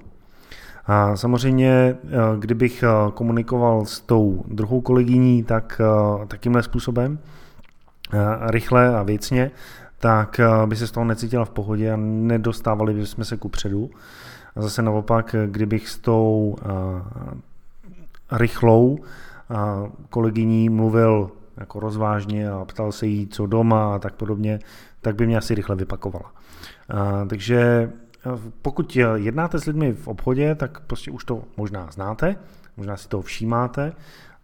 A 0.87 1.16
samozřejmě, 1.16 1.71
e, 1.71 1.97
kdybych 2.38 2.83
e, 2.83 2.87
komunikoval 3.14 3.85
s 3.85 4.00
tou 4.00 4.45
druhou 4.49 4.80
kolegyní 4.80 5.42
tak 5.42 5.80
takýmhle 6.28 6.62
způsobem, 6.62 7.19
rychle 8.47 8.97
a 8.97 9.02
věcně, 9.02 9.50
tak 9.99 10.40
by 10.66 10.76
se 10.76 10.87
z 10.87 10.90
toho 10.90 11.04
necítila 11.04 11.45
v 11.45 11.50
pohodě 11.50 11.92
a 11.92 11.97
nedostávali 11.97 12.95
bychom 12.95 13.25
se 13.25 13.37
ku 13.37 13.49
předu. 13.49 13.90
A 14.57 14.62
zase 14.62 14.83
naopak, 14.83 15.37
kdybych 15.47 15.88
s 15.88 15.99
tou 15.99 16.57
rychlou 18.33 18.99
kolegyní 20.11 20.69
mluvil 20.69 21.30
jako 21.57 21.80
rozvážně 21.80 22.50
a 22.50 22.64
ptal 22.64 22.92
se 22.92 23.07
jí, 23.07 23.26
co 23.26 23.47
doma 23.47 23.95
a 23.95 23.99
tak 23.99 24.14
podobně, 24.14 24.59
tak 25.00 25.16
by 25.16 25.26
mě 25.26 25.38
asi 25.38 25.54
rychle 25.54 25.76
vypakovala. 25.76 26.33
Takže 27.28 27.90
pokud 28.62 28.97
jednáte 29.14 29.59
s 29.59 29.64
lidmi 29.64 29.92
v 29.92 30.09
obchodě, 30.09 30.54
tak 30.54 30.80
prostě 30.80 31.11
už 31.11 31.25
to 31.25 31.42
možná 31.57 31.90
znáte, 31.90 32.37
možná 32.76 32.97
si 32.97 33.09
to 33.09 33.23
všímáte, 33.23 33.92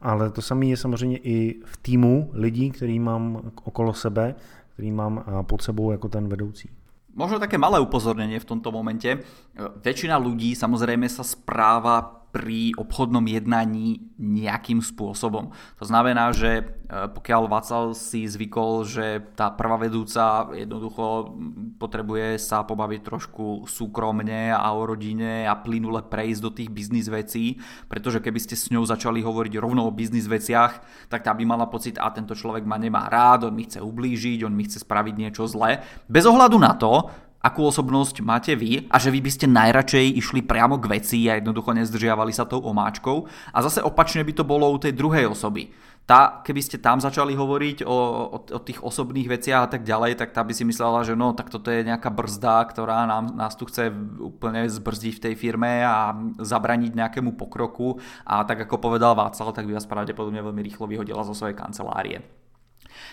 ale 0.00 0.30
to 0.30 0.42
samé 0.42 0.66
je 0.66 0.76
samozřejmě 0.76 1.18
i 1.18 1.54
v 1.64 1.76
týmu 1.76 2.30
lidí, 2.32 2.70
který 2.70 2.98
mám 2.98 3.42
okolo 3.64 3.94
sebe, 3.94 4.34
který 4.72 4.92
mám 4.92 5.24
pod 5.42 5.62
sebou 5.62 5.90
jako 5.90 6.08
ten 6.08 6.28
vedoucí. 6.28 6.70
Možno 7.16 7.40
také 7.40 7.56
malé 7.56 7.80
upozornenie 7.80 8.36
v 8.36 8.44
tomto 8.44 8.68
momente. 8.68 9.08
Väčšina 9.56 10.20
ľudí 10.20 10.52
samozrejme 10.52 11.08
sa 11.08 11.24
správa 11.24 12.25
pri 12.36 12.76
obchodnom 12.76 13.24
jednaní 13.24 14.12
nejakým 14.20 14.84
spôsobom. 14.84 15.56
To 15.80 15.84
znamená, 15.88 16.36
že 16.36 16.60
e, 16.60 16.64
pokiaľ 17.08 17.48
Václav 17.48 17.96
si 17.96 18.28
zvykol, 18.28 18.84
že 18.84 19.24
tá 19.32 19.48
prvá 19.48 19.80
vedúca 19.80 20.52
jednoducho 20.52 21.32
potrebuje 21.80 22.36
sa 22.36 22.60
pobaviť 22.60 23.00
trošku 23.00 23.64
súkromne 23.64 24.52
a 24.52 24.68
o 24.76 24.84
rodine 24.84 25.48
a 25.48 25.56
plynule 25.56 26.04
prejsť 26.04 26.40
do 26.44 26.50
tých 26.52 26.68
biznis 26.68 27.08
vecí, 27.08 27.56
pretože 27.88 28.20
keby 28.20 28.36
ste 28.36 28.52
s 28.52 28.68
ňou 28.68 28.84
začali 28.84 29.24
hovoriť 29.24 29.56
rovno 29.56 29.88
o 29.88 29.96
biznis 29.96 30.28
veciach, 30.28 31.08
tak 31.08 31.24
tá 31.24 31.32
by 31.32 31.48
mala 31.48 31.72
pocit, 31.72 31.96
a 31.96 32.12
tento 32.12 32.36
človek 32.36 32.68
ma 32.68 32.76
nemá 32.76 33.08
rád, 33.08 33.48
on 33.48 33.56
mi 33.56 33.64
chce 33.64 33.80
ublížiť, 33.80 34.44
on 34.44 34.52
mi 34.52 34.68
chce 34.68 34.84
spraviť 34.84 35.14
niečo 35.16 35.48
zlé. 35.48 35.80
Bez 36.04 36.28
ohľadu 36.28 36.60
na 36.60 36.76
to, 36.76 37.08
akú 37.46 37.70
osobnosť 37.70 38.26
máte 38.26 38.58
vy 38.58 38.90
a 38.90 38.98
že 38.98 39.14
vy 39.14 39.22
by 39.22 39.30
ste 39.30 39.46
najradšej 39.46 40.18
išli 40.18 40.42
priamo 40.42 40.82
k 40.82 40.90
veci 40.90 41.30
a 41.30 41.38
jednoducho 41.38 41.70
nezdržiavali 41.70 42.34
sa 42.34 42.42
tou 42.42 42.58
omáčkou. 42.58 43.30
A 43.54 43.58
zase 43.62 43.78
opačne 43.86 44.26
by 44.26 44.34
to 44.34 44.42
bolo 44.42 44.66
u 44.66 44.78
tej 44.82 44.90
druhej 44.90 45.30
osoby. 45.30 45.70
Tá, 46.06 46.38
keby 46.46 46.62
ste 46.62 46.78
tam 46.78 47.02
začali 47.02 47.34
hovoriť 47.34 47.82
o, 47.82 47.98
o, 48.30 48.38
o 48.38 48.58
tých 48.62 48.78
osobných 48.78 49.26
veciach 49.26 49.66
a 49.66 49.70
tak 49.74 49.82
ďalej, 49.82 50.22
tak 50.22 50.30
tá 50.30 50.46
by 50.46 50.54
si 50.54 50.62
myslela, 50.62 51.02
že 51.02 51.18
no, 51.18 51.34
tak 51.34 51.50
toto 51.50 51.66
je 51.66 51.82
nejaká 51.82 52.14
brzda, 52.14 52.62
ktorá 52.70 53.10
nám, 53.10 53.34
nás 53.34 53.58
tu 53.58 53.66
chce 53.66 53.90
úplne 54.22 54.70
zbrzdiť 54.70 55.18
v 55.18 55.24
tej 55.26 55.34
firme 55.34 55.82
a 55.82 56.14
zabraniť 56.38 56.94
nejakému 56.94 57.34
pokroku 57.34 57.98
a 58.22 58.46
tak 58.46 58.70
ako 58.70 58.78
povedal 58.78 59.18
Václav, 59.18 59.50
tak 59.50 59.66
by 59.66 59.74
vás 59.74 59.90
pravdepodobne 59.90 60.38
veľmi 60.46 60.62
rýchlo 60.62 60.86
vyhodila 60.86 61.26
zo 61.26 61.34
svojej 61.34 61.58
kancelárie. 61.58 62.22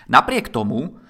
Napriek 0.05 0.53
tomu 0.53 1.01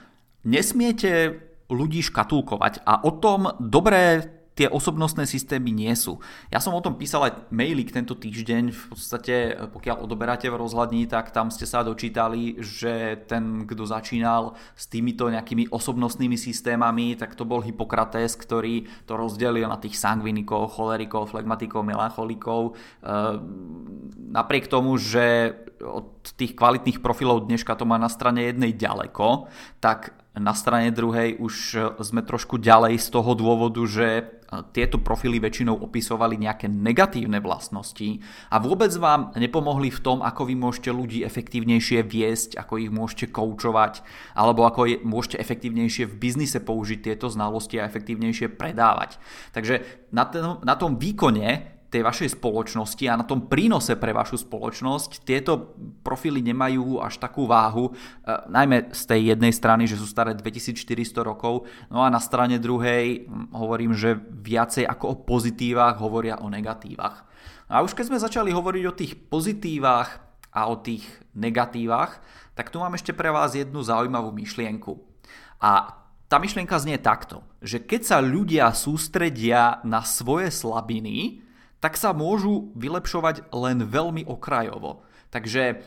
nesmiete 0.48 1.36
ľudí 1.74 2.06
škatulkovať 2.06 2.86
a 2.86 3.01
o 3.03 3.12
tom 3.18 3.50
dobré 3.58 4.30
tie 4.53 4.70
osobnostné 4.70 5.25
systémy 5.25 5.74
nie 5.74 5.94
sú. 5.98 6.22
Ja 6.53 6.62
som 6.62 6.77
o 6.77 6.82
tom 6.82 6.94
písal 6.94 7.30
aj 7.30 7.50
mailík 7.50 7.89
tento 7.89 8.13
týždeň, 8.13 8.70
v 8.70 8.84
podstate 8.94 9.36
pokiaľ 9.74 10.06
odoberáte 10.06 10.46
v 10.50 10.62
rozhľadní, 10.62 11.10
tak 11.10 11.34
tam 11.34 11.50
ste 11.50 11.65
sa 11.65 11.82
dočítali, 11.82 12.62
že 12.62 13.25
ten, 13.25 13.65
kto 13.65 13.84
začínal 13.89 14.53
s 14.77 14.86
týmito 14.86 15.25
nejakými 15.25 15.74
osobnostnými 15.74 16.38
systémami, 16.38 17.18
tak 17.18 17.34
to 17.34 17.50
bol 17.50 17.65
Hippokrates, 17.65 18.38
ktorý 18.38 18.86
to 19.10 19.18
rozdelil 19.18 19.65
na 19.65 19.82
tých 19.82 19.98
sangvinikov, 19.98 20.77
cholerikov, 20.77 21.34
flegmatikov, 21.34 21.82
melancholikov. 21.82 22.77
Ehm, 23.01 24.13
napriek 24.30 24.70
tomu, 24.70 25.01
že 25.01 25.58
od 25.82 26.30
tých 26.38 26.53
kvalitných 26.56 27.01
profilov 27.01 27.50
dneška 27.50 27.74
to 27.75 27.89
má 27.89 27.98
na 27.98 28.08
strane 28.08 28.46
jednej 28.46 28.72
ďaleko, 28.72 29.50
tak 29.82 30.23
na 30.34 30.58
strane 30.58 30.90
druhej 30.90 31.38
už 31.38 31.54
sme 32.02 32.25
trošku 32.25 32.58
ďalej 32.58 32.98
z 32.98 33.08
toho 33.13 33.38
dôvodu, 33.38 33.82
že 33.86 34.42
tieto 34.70 35.02
profily 35.02 35.42
väčšinou 35.42 35.82
opisovali 35.82 36.38
nejaké 36.38 36.70
negatívne 36.70 37.42
vlastnosti 37.42 38.22
a 38.54 38.62
vôbec 38.62 38.94
vám 39.02 39.34
nepomohli 39.34 39.90
v 39.90 40.04
tom, 40.04 40.22
ako 40.22 40.46
vy 40.46 40.56
môžete 40.58 40.94
ľudí 40.94 41.25
efektívnejšie 41.25 42.06
viesť, 42.06 42.62
ako 42.62 42.74
ich 42.78 42.94
môžete 42.94 43.34
koučovať, 43.34 44.06
alebo 44.38 44.70
ako 44.70 44.82
je, 44.86 44.96
môžete 45.02 45.42
efektívnejšie 45.42 46.06
v 46.06 46.20
biznise 46.22 46.62
použiť 46.62 47.00
tieto 47.02 47.34
znalosti 47.34 47.82
a 47.82 47.90
efektívnejšie 47.90 48.54
predávať. 48.54 49.18
Takže 49.58 50.06
na, 50.13 50.30
ten, 50.30 50.62
na 50.62 50.75
tom 50.78 51.02
výkone 51.02 51.73
tej 51.94 52.02
vašej 52.02 52.42
spoločnosti 52.42 53.06
a 53.06 53.22
na 53.22 53.26
tom 53.30 53.46
prínose 53.46 53.94
pre 53.94 54.10
vašu 54.10 54.42
spoločnosť 54.42 55.22
tieto 55.22 55.78
profily 56.02 56.42
nemajú 56.42 56.98
až 56.98 57.22
takú 57.22 57.46
váhu, 57.46 57.94
e, 57.94 58.32
najmä 58.50 58.90
z 58.90 59.02
tej 59.06 59.22
jednej 59.38 59.54
strany, 59.54 59.86
že 59.86 60.02
sú 60.02 60.10
staré 60.10 60.34
2400 60.34 61.22
rokov, 61.22 61.70
no 61.94 62.02
a 62.02 62.10
na 62.10 62.18
strane 62.18 62.58
druhej 62.58 63.30
hovorím, 63.54 63.94
že 63.94 64.18
viacej 64.18 64.90
ako 64.90 65.06
o 65.06 65.20
pozitívach 65.22 66.02
hovoria 66.02 66.42
o 66.42 66.50
negatívach. 66.50 67.30
A 67.70 67.86
už 67.86 67.94
keď 67.94 68.06
sme 68.10 68.18
začali 68.18 68.50
hovoriť 68.50 68.84
o 68.90 68.98
tých 68.98 69.14
pozitívach 69.30 70.18
a 70.50 70.66
o 70.70 70.82
tých 70.82 71.06
negatívach, 71.38 72.22
tak 72.58 72.74
tu 72.74 72.82
mám 72.82 72.98
ešte 72.98 73.14
pre 73.14 73.30
vás 73.30 73.54
jednu 73.54 73.82
zaujímavú 73.82 74.34
myšlienku. 74.34 74.98
A 75.62 76.02
tá 76.30 76.42
myšlienka 76.42 76.74
znie 76.82 76.98
takto, 76.98 77.46
že 77.62 77.82
keď 77.82 78.02
sa 78.02 78.18
ľudia 78.18 78.74
sústredia 78.74 79.82
na 79.86 80.02
svoje 80.02 80.50
slabiny, 80.50 81.46
tak 81.84 82.00
sa 82.00 82.16
môžu 82.16 82.72
vylepšovať 82.80 83.52
len 83.52 83.84
veľmi 83.84 84.24
okrajovo. 84.24 85.04
Takže 85.28 85.84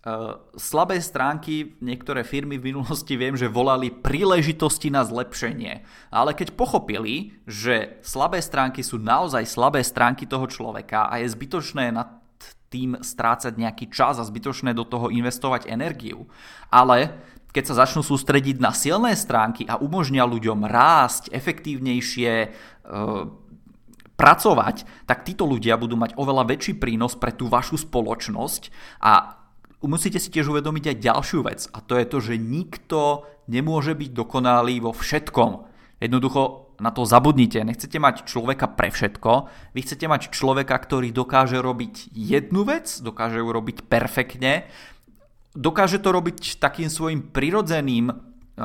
Uh, 0.00 0.40
slabé 0.56 0.96
stránky 0.96 1.76
niektoré 1.84 2.24
firmy 2.24 2.56
v 2.56 2.72
minulosti 2.72 3.20
viem, 3.20 3.36
že 3.36 3.52
volali 3.52 3.92
príležitosti 3.92 4.88
na 4.88 5.04
zlepšenie. 5.04 5.84
Ale 6.08 6.32
keď 6.32 6.56
pochopili, 6.56 7.36
že 7.44 8.00
slabé 8.00 8.40
stránky 8.40 8.80
sú 8.80 8.96
naozaj 8.96 9.44
slabé 9.44 9.84
stránky 9.84 10.24
toho 10.24 10.48
človeka 10.48 11.04
a 11.12 11.20
je 11.20 11.28
zbytočné 11.28 11.92
nad 11.92 12.16
tým 12.72 12.96
strácať 12.96 13.52
nejaký 13.60 13.92
čas 13.92 14.16
a 14.16 14.24
zbytočné 14.24 14.72
do 14.72 14.88
toho 14.88 15.12
investovať 15.12 15.68
energiu, 15.68 16.24
ale 16.72 17.20
keď 17.52 17.68
sa 17.68 17.84
začnú 17.84 18.00
sústrediť 18.00 18.56
na 18.56 18.72
silné 18.72 19.12
stránky 19.12 19.68
a 19.68 19.76
umožnia 19.76 20.24
ľuďom 20.24 20.64
rásť 20.64 21.28
efektívnejšie, 21.28 22.32
uh, 22.48 23.28
pracovať, 24.20 25.08
tak 25.08 25.24
títo 25.24 25.48
ľudia 25.48 25.80
budú 25.80 25.96
mať 25.96 26.12
oveľa 26.20 26.44
väčší 26.44 26.76
prínos 26.76 27.16
pre 27.16 27.32
tú 27.32 27.48
vašu 27.48 27.80
spoločnosť 27.80 28.68
a 29.00 29.40
musíte 29.80 30.20
si 30.20 30.28
tiež 30.28 30.52
uvedomiť 30.52 30.92
aj 30.92 30.96
ďalšiu 31.00 31.40
vec 31.40 31.64
a 31.72 31.80
to 31.80 31.96
je 31.96 32.04
to, 32.04 32.18
že 32.20 32.34
nikto 32.36 33.24
nemôže 33.48 33.96
byť 33.96 34.10
dokonalý 34.12 34.84
vo 34.84 34.92
všetkom. 34.92 35.64
Jednoducho 36.04 36.70
na 36.80 36.90
to 36.92 37.04
zabudnite. 37.04 37.60
Nechcete 37.60 38.00
mať 38.00 38.24
človeka 38.24 38.72
pre 38.72 38.88
všetko. 38.88 39.52
Vy 39.76 39.80
chcete 39.84 40.08
mať 40.08 40.32
človeka, 40.32 40.72
ktorý 40.72 41.12
dokáže 41.12 41.60
robiť 41.60 42.08
jednu 42.16 42.64
vec, 42.64 42.88
dokáže 43.04 43.36
ju 43.36 43.48
robiť 43.52 43.84
perfektne, 43.84 44.64
dokáže 45.52 46.00
to 46.00 46.08
robiť 46.08 46.56
takým 46.56 46.88
svojim 46.88 47.20
prirodzeným 47.28 48.08
e, 48.08 48.14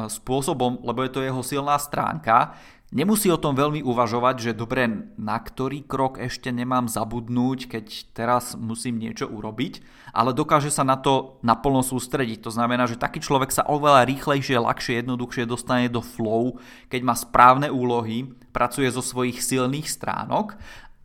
spôsobom, 0.08 0.80
lebo 0.88 1.04
je 1.04 1.12
to 1.12 1.26
jeho 1.28 1.44
silná 1.44 1.76
stránka 1.76 2.56
Nemusí 2.94 3.34
o 3.34 3.42
tom 3.42 3.58
veľmi 3.58 3.82
uvažovať, 3.82 4.36
že 4.38 4.52
dobre, 4.54 4.86
na 5.18 5.42
ktorý 5.42 5.82
krok 5.90 6.22
ešte 6.22 6.54
nemám 6.54 6.86
zabudnúť, 6.86 7.66
keď 7.66 7.86
teraz 8.14 8.54
musím 8.54 9.02
niečo 9.02 9.26
urobiť, 9.26 9.82
ale 10.14 10.38
dokáže 10.38 10.70
sa 10.70 10.86
na 10.86 10.94
to 10.94 11.42
naplno 11.42 11.82
sústrediť. 11.82 12.46
To 12.46 12.54
znamená, 12.54 12.86
že 12.86 13.02
taký 13.02 13.26
človek 13.26 13.50
sa 13.50 13.66
oveľa 13.66 14.06
rýchlejšie, 14.06 14.62
ľahšie, 14.62 15.02
jednoduchšie 15.02 15.50
dostane 15.50 15.90
do 15.90 16.06
flow, 16.06 16.62
keď 16.94 17.02
má 17.02 17.18
správne 17.18 17.74
úlohy, 17.74 18.30
pracuje 18.54 18.88
zo 18.94 19.02
svojich 19.02 19.42
silných 19.42 19.90
stránok 19.90 20.54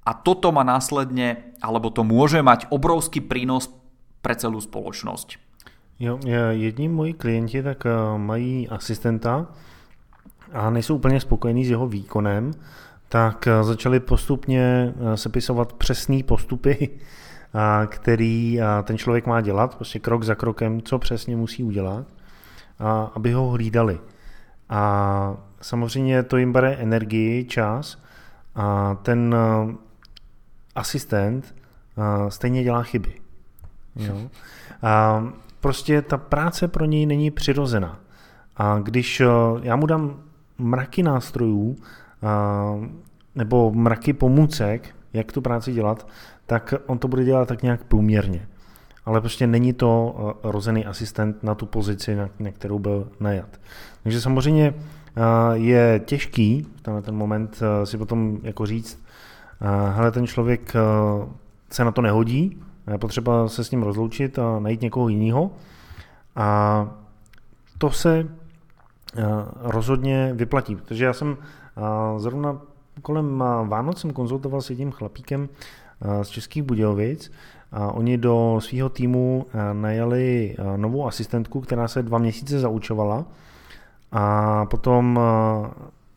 a 0.05 0.13
toto 0.13 0.53
má 0.53 0.61
následne, 0.61 1.57
alebo 1.65 1.89
to 1.89 2.05
môže 2.05 2.45
mať 2.45 2.69
obrovský 2.69 3.25
prínos 3.25 3.73
pre 4.21 4.37
celú 4.37 4.61
spoločnosť. 4.61 5.41
Jo, 6.01 6.17
jedni 6.57 6.89
moji 6.89 7.13
klienti 7.13 7.61
tak 7.61 7.85
eh, 7.85 7.97
mají 8.21 8.69
asistenta, 8.69 9.53
a 10.53 10.71
nejsou 10.71 10.95
úplně 10.95 11.21
spokojení 11.21 11.65
s 11.65 11.71
jeho 11.71 11.89
výkonem, 11.89 12.53
tak 13.09 13.47
eh, 13.47 13.65
začali 13.65 14.01
postupně 14.01 14.95
eh, 14.97 15.17
sepisovat 15.17 15.73
přesné 15.73 16.23
postupy, 16.23 16.89
který 17.87 18.61
ten 18.85 18.99
člověk 18.99 19.27
má 19.27 19.41
dělat, 19.41 19.75
prostě 19.75 19.99
krok 19.99 20.23
za 20.23 20.35
krokem, 20.35 20.83
co 20.83 20.99
přesně 20.99 21.37
musí 21.37 21.65
udělat, 21.65 22.07
aby 23.15 23.33
ho 23.33 23.51
hlídali. 23.51 24.01
A 24.69 25.37
samozřejmě 25.61 26.23
to 26.23 26.37
jim 26.37 26.53
bere 26.53 26.75
energii, 26.75 27.45
čas 27.45 27.99
a 28.55 28.95
ten 29.03 29.35
eh, 29.35 29.75
asistent 30.75 31.55
stejně 32.29 32.65
dělá 32.65 32.83
chyby. 32.83 33.13
Jo? 33.97 34.31
A 34.83 35.25
prostě 35.61 36.03
ta 36.03 36.17
práce 36.17 36.69
pro 36.69 36.85
něj 36.85 37.07
není 37.07 37.31
přirozená. 37.31 38.01
A 38.57 38.79
když 38.79 39.23
já 39.63 39.77
mu 39.77 39.87
dám 39.87 40.23
mraky 40.61 41.03
nástrojů 41.03 41.77
nebo 43.35 43.73
mraky 43.73 44.13
pomůcek, 44.13 44.95
jak 45.13 45.33
tu 45.33 45.41
práci 45.41 45.73
dělat, 45.73 46.09
tak 46.47 46.75
on 46.87 46.99
to 46.99 47.09
bude 47.09 47.25
dělat 47.25 47.49
tak 47.49 47.63
nějak 47.63 47.85
průměrně. 47.85 48.49
Ale 49.05 49.21
prostě 49.21 49.47
není 49.47 49.73
to 49.73 50.15
rozený 50.43 50.87
asistent 50.87 51.43
na 51.43 51.55
tu 51.55 51.67
pozici, 51.67 52.17
na, 52.17 52.51
kterou 52.51 52.79
byl 52.79 53.09
najat. 53.21 53.61
Takže 54.03 54.21
samozřejmě 54.21 54.75
je 55.53 56.01
těžký 56.05 56.67
v 56.77 57.03
ten 57.03 57.15
moment 57.15 57.61
si 57.85 57.99
potom 57.99 58.39
jako 58.43 58.67
říct, 58.67 59.05
hele, 59.91 60.13
ten 60.13 60.27
člověk 60.27 60.75
se 61.71 61.85
na 61.85 61.93
to 61.93 62.03
nehodí, 62.03 62.63
je 62.93 62.99
potřeba 62.99 63.49
se 63.49 63.65
s 63.65 63.71
ním 63.71 63.83
rozloučit 63.83 64.39
a 64.39 64.59
najít 64.59 64.81
někoho 64.81 65.09
jiného. 65.09 65.51
A 66.37 66.89
to 67.79 67.91
se 67.91 68.29
rozhodně 69.61 70.33
vyplatí. 70.35 70.77
Protože 70.77 71.05
já 71.05 71.13
jsem 71.13 71.37
eh, 71.41 71.81
zrovna 72.19 72.61
kolem 73.03 73.43
eh, 73.43 73.69
Vánoc 73.69 74.01
jsem 74.01 74.11
konzultoval 74.11 74.63
s 74.63 74.71
jedním 74.71 74.91
chlapíkem 74.91 75.49
z 76.23 76.29
Českých 76.29 76.63
Budějovic 76.63 77.33
a 77.73 77.93
oni 77.93 78.19
do 78.19 78.59
svého 78.63 78.89
týmu 78.89 79.47
najali 79.73 80.57
novou 80.77 81.07
asistentku, 81.07 81.61
která 81.61 81.89
se 81.89 82.03
dva 82.03 82.19
měsíce 82.19 82.61
zaučovala 82.61 83.25
a 84.13 84.67
potom 84.67 85.21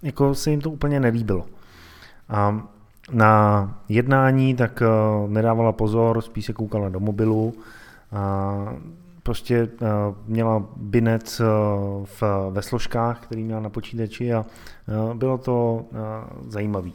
jako 0.04 0.36
se 0.36 0.52
jim 0.52 0.62
to 0.62 0.70
úplně 0.70 1.00
nelíbilo. 1.00 1.46
A 2.30 2.68
na 3.12 3.74
jednání 3.90 4.56
tak 4.56 4.84
nedávala 5.28 5.72
pozor, 5.72 6.22
spíš 6.22 6.46
se 6.46 6.54
koukala 6.54 6.90
do 6.90 7.00
mobilu, 7.00 7.54
a 8.14 8.74
prostě 9.24 9.64
uh, 9.82 9.88
měla 10.28 10.64
binec 10.76 11.40
uh, 11.40 11.46
v, 12.06 12.24
ve 12.50 12.62
složkách, 12.62 13.20
který 13.20 13.44
měla 13.44 13.62
na 13.62 13.70
počítači 13.70 14.34
a 14.34 14.46
uh, 15.10 15.14
bylo 15.14 15.38
to 15.38 15.86
uh, 15.92 16.00
zajímavý. 16.48 16.94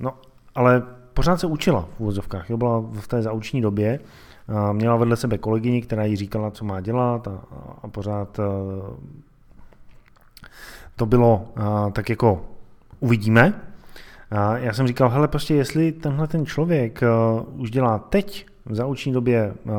No, 0.00 0.14
ale 0.54 0.82
pořád 1.14 1.40
se 1.40 1.46
učila 1.46 1.88
v 1.96 2.00
úvozovkách, 2.00 2.50
jo, 2.50 2.56
byla 2.56 2.84
v 2.92 3.08
té 3.08 3.22
zauční 3.22 3.60
době, 3.60 4.00
uh, 4.48 4.72
měla 4.72 4.96
vedle 4.96 5.16
sebe 5.16 5.38
kolegyni, 5.38 5.82
která 5.82 6.04
jí 6.04 6.16
říkala, 6.16 6.50
co 6.50 6.64
má 6.64 6.80
dělat 6.80 7.28
a, 7.28 7.40
a 7.82 7.88
pořád 7.88 8.38
uh, 8.38 8.44
to 10.96 11.06
bylo 11.06 11.48
uh, 11.58 11.90
tak 11.90 12.10
jako 12.10 12.44
uvidíme. 13.00 13.54
A 14.30 14.58
já 14.58 14.72
jsem 14.72 14.86
říkal, 14.86 15.08
hele, 15.08 15.28
prostě 15.28 15.54
jestli 15.54 15.92
tenhle 15.92 16.28
ten 16.28 16.46
člověk 16.46 17.02
uh, 17.02 17.60
už 17.60 17.70
dělá 17.70 17.98
teď 17.98 18.46
v 18.66 18.74
zauční 18.74 19.12
době 19.12 19.54
uh, 19.64 19.72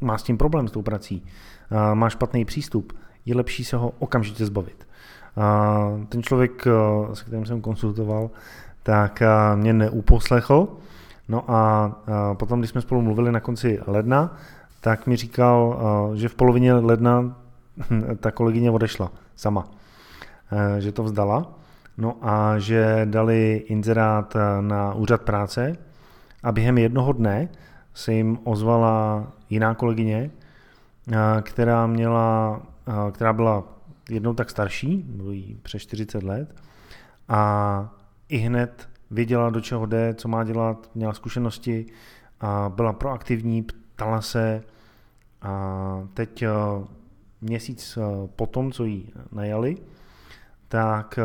má 0.00 0.18
s 0.18 0.22
tím 0.22 0.38
problém 0.38 0.68
s 0.68 0.72
tou 0.72 0.82
prací, 0.82 1.24
má 1.94 2.08
špatný 2.08 2.44
přístup, 2.44 2.92
je 3.26 3.36
lepší 3.36 3.64
se 3.64 3.76
ho 3.76 3.92
okamžitě 3.98 4.46
zbavit. 4.46 4.86
Ten 6.08 6.22
člověk, 6.22 6.64
s 7.12 7.22
kterým 7.22 7.46
jsem 7.46 7.60
konsultoval, 7.60 8.30
tak 8.82 9.22
mě 9.54 9.72
neuposlechl. 9.72 10.68
No 11.28 11.50
a 11.50 11.92
potom, 12.34 12.58
když 12.58 12.70
jsme 12.70 12.80
spolu 12.80 13.02
mluvili 13.02 13.32
na 13.32 13.40
konci 13.40 13.80
ledna, 13.86 14.36
tak 14.80 15.06
mi 15.06 15.16
říkal, 15.16 15.80
že 16.14 16.28
v 16.28 16.34
polovině 16.34 16.74
ledna 16.74 17.36
ta 18.20 18.30
kolegyně 18.30 18.70
odešla 18.70 19.12
sama. 19.36 19.68
Že 20.78 20.92
to 20.92 21.02
vzdala 21.02 21.56
No 21.98 22.16
a 22.22 22.58
že 22.58 23.00
dali 23.04 23.64
inzerát 23.66 24.36
na 24.60 24.94
úřad 24.94 25.22
práce 25.22 25.76
a 26.42 26.52
během 26.52 26.78
jednoho 26.78 27.12
dne 27.12 27.48
se 27.96 28.12
jim 28.12 28.38
ozvala 28.44 29.26
jiná 29.50 29.74
kolegyně, 29.74 30.30
která, 31.42 31.86
měla, 31.86 32.62
která 33.12 33.32
byla 33.32 33.64
jednou 34.10 34.34
tak 34.34 34.50
starší, 34.50 34.96
bylo 34.96 35.30
jí 35.30 35.58
přes 35.62 35.82
40 35.82 36.22
let, 36.22 36.54
a 37.28 37.94
i 38.28 38.36
hned 38.36 38.88
věděla, 39.10 39.50
do 39.50 39.60
čeho 39.60 39.86
jde, 39.86 40.14
co 40.14 40.28
má 40.28 40.44
dělat, 40.44 40.90
měla 40.94 41.12
zkušenosti 41.12 41.86
a 42.40 42.72
byla 42.74 42.92
proaktivní, 42.92 43.62
ptala 43.62 44.20
se 44.22 44.62
a 45.42 46.08
teď 46.14 46.44
měsíc 47.40 47.98
potom, 48.36 48.72
co 48.72 48.84
jí 48.84 49.12
najali, 49.32 49.76
tak 50.68 51.18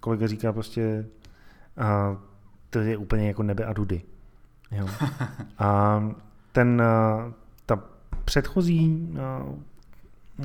kolega 0.00 0.26
říká 0.26 0.52
prostě, 0.52 1.06
to 2.70 2.78
je 2.78 2.96
úplně 2.96 3.28
jako 3.28 3.42
nebe 3.42 3.64
a 3.64 3.72
dudy. 3.72 4.02
Jo. 4.74 4.86
A 5.58 6.02
ten, 6.52 6.82
ta 7.66 7.80
předchozí 8.24 9.08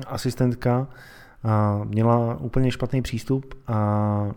asistentka 0.06 0.86
měla 1.84 2.36
úplně 2.40 2.70
špatný 2.70 3.02
přístup 3.02 3.54
a 3.66 4.30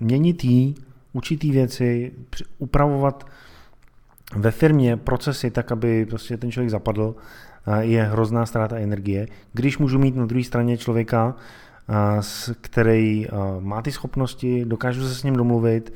měnit 0.00 0.44
jí, 0.44 0.74
učit 1.12 1.44
jí 1.44 1.50
věci, 1.50 2.12
upravovat 2.58 3.26
ve 4.36 4.50
firmě 4.50 4.96
procesy 4.96 5.50
tak, 5.50 5.72
aby 5.72 6.06
prostě 6.06 6.36
ten 6.36 6.50
člověk 6.50 6.70
zapadl, 6.70 7.14
je 7.80 8.02
hrozná 8.02 8.46
ztráta 8.46 8.76
energie. 8.76 9.26
Když 9.52 9.78
můžu 9.78 9.98
mít 9.98 10.16
na 10.16 10.26
druhé 10.26 10.44
straně 10.44 10.76
člověka, 10.76 11.34
který 12.60 13.26
má 13.60 13.82
ty 13.82 13.92
schopnosti, 13.92 14.64
dokážu 14.64 15.08
se 15.08 15.14
s 15.14 15.22
ním 15.22 15.36
domluvit, 15.36 15.92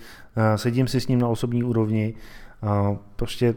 sedím 0.56 0.86
si 0.88 1.00
s 1.00 1.08
ním 1.08 1.18
na 1.18 1.28
osobní 1.28 1.64
úrovni, 1.64 2.14
prostě 3.16 3.54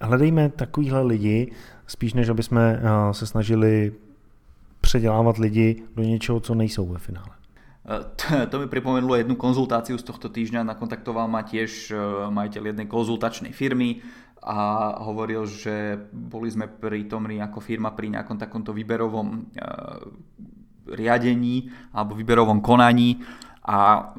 hledejme 0.00 0.48
takovýhle 0.48 1.02
lidi, 1.02 1.52
spíš 1.86 2.14
než 2.14 2.28
aby 2.28 2.42
jsme 2.42 2.80
se 3.12 3.26
snažili 3.26 3.92
předělávat 4.80 5.38
lidi 5.38 5.82
do 5.96 6.02
něčeho, 6.02 6.40
co 6.40 6.54
nejsou 6.54 6.86
ve 6.86 6.98
finále. 6.98 7.30
To 8.48 8.58
mi 8.58 8.66
pripomenulo 8.66 9.16
jednu 9.16 9.36
konzultáciu 9.36 9.98
z 9.98 10.04
tohto 10.04 10.28
týždňa. 10.28 10.60
Nakontaktoval 10.60 11.24
ma 11.24 11.40
tiež 11.40 11.88
majiteľ 12.28 12.62
jednej 12.76 12.84
konzultačnej 12.84 13.56
firmy 13.56 14.04
a 14.44 14.92
hovoril, 15.08 15.48
že 15.48 15.96
boli 16.12 16.52
sme 16.52 16.68
prítomní 16.68 17.40
ako 17.40 17.64
firma 17.64 17.96
pri 17.96 18.12
nejakom 18.12 18.36
takomto 18.36 18.76
výberovom 18.76 19.48
riadení 20.92 21.72
alebo 21.96 22.12
výberovom 22.12 22.60
konaní 22.60 23.24
a 23.64 24.12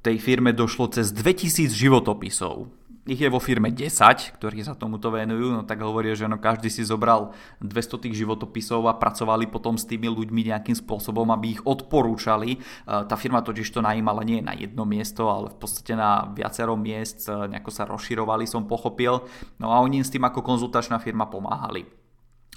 tej 0.00 0.16
firme 0.16 0.56
došlo 0.56 0.88
cez 0.88 1.12
2000 1.12 1.68
životopisov 1.68 2.72
ich 3.02 3.18
je 3.18 3.26
vo 3.26 3.42
firme 3.42 3.74
10, 3.74 4.38
ktorí 4.38 4.62
sa 4.62 4.78
tomuto 4.78 5.10
venujú, 5.10 5.50
no 5.50 5.62
tak 5.66 5.82
hovoria, 5.82 6.14
že 6.14 6.30
no 6.30 6.38
každý 6.38 6.70
si 6.70 6.86
zobral 6.86 7.34
200 7.58 7.98
tých 7.98 8.22
životopisov 8.22 8.86
a 8.86 8.94
pracovali 8.94 9.50
potom 9.50 9.74
s 9.74 9.82
tými 9.82 10.06
ľuďmi 10.06 10.54
nejakým 10.54 10.78
spôsobom, 10.78 11.26
aby 11.34 11.58
ich 11.58 11.62
odporúčali. 11.66 12.54
E, 12.54 12.58
tá 12.86 13.18
firma 13.18 13.42
totiž 13.42 13.66
to 13.74 13.82
najímala 13.82 14.22
nie 14.22 14.38
na 14.38 14.54
jedno 14.54 14.86
miesto, 14.86 15.26
ale 15.26 15.50
v 15.50 15.58
podstate 15.58 15.98
na 15.98 16.30
viacero 16.30 16.78
miest, 16.78 17.26
e, 17.26 17.50
nejako 17.50 17.70
sa 17.74 17.90
rozširovali, 17.90 18.46
som 18.46 18.70
pochopil. 18.70 19.26
No 19.58 19.74
a 19.74 19.82
oni 19.82 20.06
s 20.06 20.14
tým 20.14 20.22
ako 20.22 20.38
konzultačná 20.46 21.02
firma 21.02 21.26
pomáhali. 21.26 22.01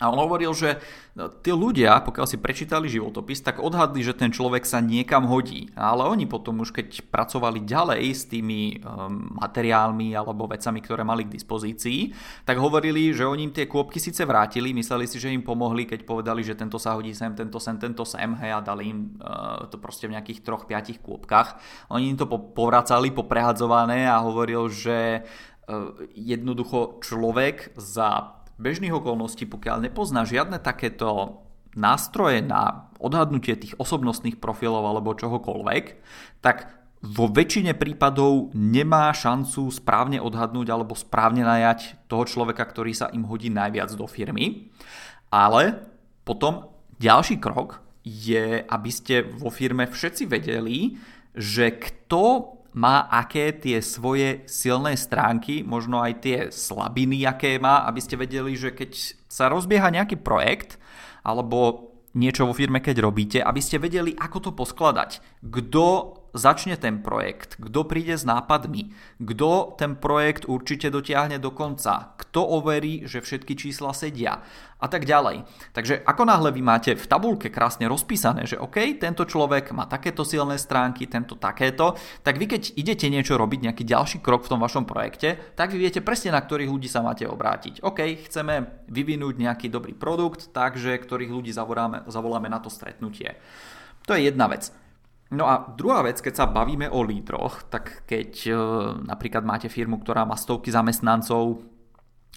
A 0.03 0.11
on 0.11 0.19
hovoril, 0.19 0.51
že 0.51 0.75
no, 1.15 1.31
tí 1.31 1.55
ľudia, 1.55 2.03
pokiaľ 2.03 2.27
si 2.27 2.35
prečítali 2.35 2.91
životopis, 2.91 3.39
tak 3.39 3.63
odhadli, 3.63 4.03
že 4.03 4.11
ten 4.11 4.27
človek 4.27 4.67
sa 4.67 4.83
niekam 4.83 5.23
hodí. 5.23 5.71
Ale 5.71 6.03
oni 6.03 6.27
potom 6.27 6.59
už 6.59 6.75
keď 6.75 7.07
pracovali 7.07 7.63
ďalej 7.63 8.03
s 8.11 8.27
tými 8.27 8.83
um, 8.83 9.39
materiálmi 9.39 10.11
alebo 10.11 10.51
vecami, 10.51 10.83
ktoré 10.83 11.07
mali 11.07 11.23
k 11.23 11.39
dispozícii, 11.39 12.11
tak 12.43 12.59
hovorili, 12.59 13.15
že 13.15 13.23
oni 13.23 13.47
im 13.47 13.55
tie 13.55 13.71
kôpky 13.71 14.03
síce 14.03 14.27
vrátili, 14.27 14.75
mysleli 14.75 15.07
si, 15.07 15.15
že 15.15 15.31
im 15.31 15.47
pomohli, 15.47 15.87
keď 15.87 16.03
povedali, 16.03 16.43
že 16.43 16.59
tento 16.59 16.75
sa 16.75 16.91
hodí 16.99 17.15
sem, 17.15 17.31
tento 17.31 17.55
sem, 17.63 17.79
tento 17.79 18.03
sem, 18.03 18.35
hej, 18.35 18.51
a 18.51 18.59
dali 18.59 18.91
im 18.91 19.15
uh, 19.23 19.63
to 19.71 19.79
proste 19.79 20.11
v 20.11 20.19
nejakých 20.19 20.43
troch, 20.43 20.67
piatich 20.67 20.99
kôpkach. 20.99 21.55
Oni 21.87 22.11
im 22.11 22.19
to 22.19 22.27
po- 22.27 22.51
povracali, 22.51 23.15
poprehadzované 23.15 24.11
a 24.11 24.19
hovoril, 24.19 24.67
že 24.67 25.23
uh, 25.23 25.95
jednoducho 26.19 26.99
človek 26.99 27.71
za 27.79 28.34
bežných 28.57 28.95
okolností, 28.95 29.47
pokiaľ 29.47 29.91
nepozná 29.91 30.23
žiadne 30.23 30.59
takéto 30.59 31.41
nástroje 31.75 32.39
na 32.39 32.87
odhadnutie 33.03 33.59
tých 33.59 33.75
osobnostných 33.75 34.39
profilov 34.39 34.87
alebo 34.87 35.17
čohokoľvek, 35.17 35.85
tak 36.39 36.71
vo 37.05 37.29
väčšine 37.29 37.77
prípadov 37.77 38.55
nemá 38.57 39.13
šancu 39.13 39.69
správne 39.69 40.17
odhadnúť 40.17 40.67
alebo 40.73 40.97
správne 40.97 41.45
najať 41.45 42.09
toho 42.09 42.25
človeka, 42.25 42.65
ktorý 42.65 42.97
sa 42.97 43.11
im 43.13 43.27
hodí 43.29 43.53
najviac 43.53 43.93
do 43.93 44.09
firmy. 44.09 44.73
Ale 45.29 45.85
potom 46.25 46.73
ďalší 46.97 47.37
krok 47.37 47.83
je, 48.01 48.63
aby 48.65 48.89
ste 48.89 49.21
vo 49.21 49.53
firme 49.53 49.85
všetci 49.85 50.25
vedeli, 50.25 50.97
že 51.35 51.77
kto 51.77 52.55
má 52.75 53.07
aké 53.07 53.55
tie 53.55 53.79
svoje 53.79 54.43
silné 54.51 54.99
stránky, 54.99 55.63
možno 55.63 56.03
aj 56.03 56.13
tie 56.19 56.37
slabiny, 56.51 57.23
aké 57.23 57.55
má, 57.55 57.87
aby 57.87 58.03
ste 58.03 58.19
vedeli, 58.19 58.51
že 58.59 58.75
keď 58.75 58.91
sa 59.31 59.47
rozbieha 59.47 59.87
nejaký 59.87 60.19
projekt, 60.19 60.75
alebo 61.23 61.91
niečo 62.15 62.43
vo 62.47 62.55
firme, 62.55 62.83
keď 62.83 62.95
robíte, 62.99 63.39
aby 63.39 63.63
ste 63.63 63.79
vedeli, 63.79 64.11
ako 64.15 64.37
to 64.39 64.51
poskladať. 64.51 65.23
Kto 65.39 65.85
začne 66.35 66.75
ten 66.75 66.99
projekt, 66.99 67.55
kto 67.55 67.87
príde 67.87 68.19
s 68.19 68.27
nápadmi, 68.27 68.91
kto 69.23 69.79
ten 69.79 69.95
projekt 69.95 70.45
určite 70.45 70.91
dotiahne 70.91 71.39
do 71.39 71.55
konca, 71.55 72.13
kto 72.19 72.43
overí, 72.43 73.07
že 73.07 73.23
všetky 73.23 73.55
čísla 73.55 73.95
sedia 73.95 74.43
a 74.75 74.87
tak 74.91 75.07
ďalej. 75.07 75.47
Takže 75.71 76.03
ako 76.03 76.23
náhle 76.27 76.51
vy 76.51 76.61
máte 76.61 76.91
v 76.93 77.07
tabulke 77.07 77.47
krásne 77.47 77.87
rozpísané, 77.87 78.43
že 78.43 78.59
OK, 78.59 78.99
tento 78.99 79.23
človek 79.23 79.71
má 79.71 79.87
takéto 79.87 80.27
silné 80.27 80.59
stránky, 80.59 81.07
tento 81.07 81.39
takéto, 81.39 81.95
tak 82.21 82.35
vy 82.35 82.45
keď 82.45 82.75
idete 82.75 83.07
niečo 83.07 83.39
robiť, 83.39 83.71
nejaký 83.71 83.83
ďalší 83.87 84.19
krok 84.19 84.43
v 84.43 84.51
tom 84.51 84.59
vašom 84.59 84.83
projekte, 84.83 85.55
tak 85.55 85.71
vy 85.71 85.79
viete 85.79 86.03
presne 86.03 86.35
na 86.35 86.43
ktorých 86.43 86.69
ľudí 86.69 86.91
sa 86.91 86.99
máte 86.99 87.23
obrátiť. 87.23 87.81
OK, 87.81 88.27
chceme 88.27 88.85
vyvinúť 88.91 89.35
nejaký 89.39 89.67
dobrý 89.71 89.95
produkt, 89.95 90.51
takže 90.51 90.99
ktorých 90.99 91.31
ľudí 91.31 91.55
zavoláme, 91.55 92.03
zavoláme 92.11 92.51
na 92.51 92.59
to 92.59 92.67
stretnutie. 92.67 93.39
To 94.05 94.13
je 94.13 94.29
jedna 94.29 94.51
vec. 94.51 94.84
No 95.33 95.49
a 95.49 95.73
druhá 95.73 96.05
vec, 96.05 96.21
keď 96.21 96.33
sa 96.37 96.45
bavíme 96.45 96.85
o 96.85 97.01
lídroch, 97.01 97.65
tak 97.73 98.05
keď 98.05 98.31
e, 98.45 98.53
napríklad 99.09 99.41
máte 99.41 99.73
firmu, 99.73 99.97
ktorá 99.97 100.21
má 100.21 100.37
stovky 100.37 100.69
zamestnancov, 100.69 101.65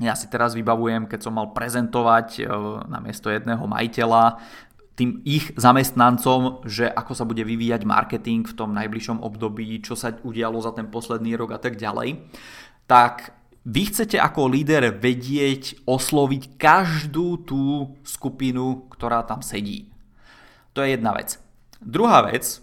ja 0.01 0.17
si 0.17 0.31
teraz 0.31 0.57
vybavujem, 0.57 1.05
keď 1.05 1.29
som 1.29 1.37
mal 1.37 1.53
prezentovať 1.53 2.29
e, 2.41 2.43
na 2.89 2.99
miesto 3.05 3.29
jedného 3.29 3.61
majiteľa 3.69 4.41
tým 4.99 5.23
ich 5.23 5.55
zamestnancom, 5.55 6.67
že 6.67 6.91
ako 6.91 7.13
sa 7.15 7.23
bude 7.23 7.47
vyvíjať 7.47 7.87
marketing 7.87 8.43
v 8.43 8.57
tom 8.59 8.75
najbližšom 8.75 9.23
období, 9.23 9.79
čo 9.79 9.95
sa 9.95 10.11
udialo 10.11 10.59
za 10.59 10.75
ten 10.75 10.91
posledný 10.91 11.39
rok 11.39 11.55
a 11.55 11.63
tak 11.63 11.79
ďalej, 11.79 12.27
tak 12.91 13.31
vy 13.63 13.83
chcete 13.95 14.19
ako 14.19 14.51
líder 14.51 14.99
vedieť, 14.99 15.87
osloviť 15.87 16.59
každú 16.59 17.47
tú 17.47 17.95
skupinu, 18.03 18.91
ktorá 18.91 19.23
tam 19.23 19.39
sedí. 19.39 19.87
To 20.75 20.83
je 20.83 20.99
jedna 20.99 21.15
vec. 21.15 21.39
Druhá 21.79 22.27
vec, 22.27 22.59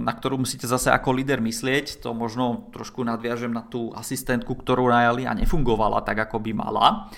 na 0.00 0.12
ktorú 0.12 0.36
musíte 0.44 0.68
zase 0.68 0.92
ako 0.92 1.16
líder 1.16 1.40
myslieť, 1.40 2.04
to 2.04 2.12
možno 2.12 2.68
trošku 2.76 3.00
nadviažem 3.00 3.48
na 3.48 3.64
tú 3.64 3.88
asistentku, 3.96 4.52
ktorú 4.52 4.92
najali 4.92 5.24
a 5.24 5.32
nefungovala 5.32 6.04
tak, 6.04 6.28
ako 6.28 6.44
by 6.44 6.52
mala, 6.52 7.08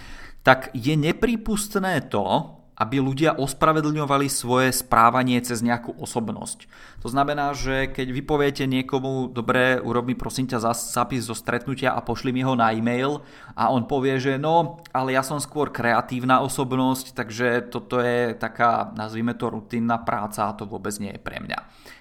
tak 0.47 0.71
je 0.71 0.95
neprípustné 0.95 2.07
to, 2.07 2.58
aby 2.79 3.03
ľudia 3.03 3.35
ospravedlňovali 3.35 4.31
svoje 4.31 4.71
správanie 4.71 5.43
cez 5.43 5.67
nejakú 5.67 5.99
osobnosť. 5.99 6.71
To 7.03 7.11
znamená, 7.11 7.51
že 7.51 7.91
keď 7.91 8.07
vy 8.15 8.23
poviete 8.23 8.65
niekomu, 8.71 9.35
dobre, 9.35 9.83
urob 9.83 10.07
mi 10.07 10.15
prosím 10.15 10.47
ťa 10.47 10.73
zápis 10.75 11.27
zo 11.27 11.35
stretnutia 11.35 11.91
a 11.91 12.01
pošli 12.03 12.31
mi 12.31 12.47
ho 12.47 12.55
na 12.55 12.71
e-mail 12.71 13.19
a 13.59 13.75
on 13.75 13.91
povie, 13.91 14.23
že 14.23 14.39
no, 14.39 14.79
ale 14.95 15.19
ja 15.19 15.27
som 15.27 15.43
skôr 15.43 15.75
kreatívna 15.75 16.39
osobnosť, 16.47 17.19
takže 17.19 17.67
toto 17.67 17.99
je 17.99 18.39
taká, 18.39 18.95
nazvime 18.95 19.35
to 19.35 19.51
rutinná 19.51 19.99
práca 19.99 20.47
a 20.47 20.55
to 20.55 20.63
vôbec 20.63 20.95
nie 21.03 21.11
je 21.11 21.21
pre 21.21 21.43
mňa. 21.43 21.59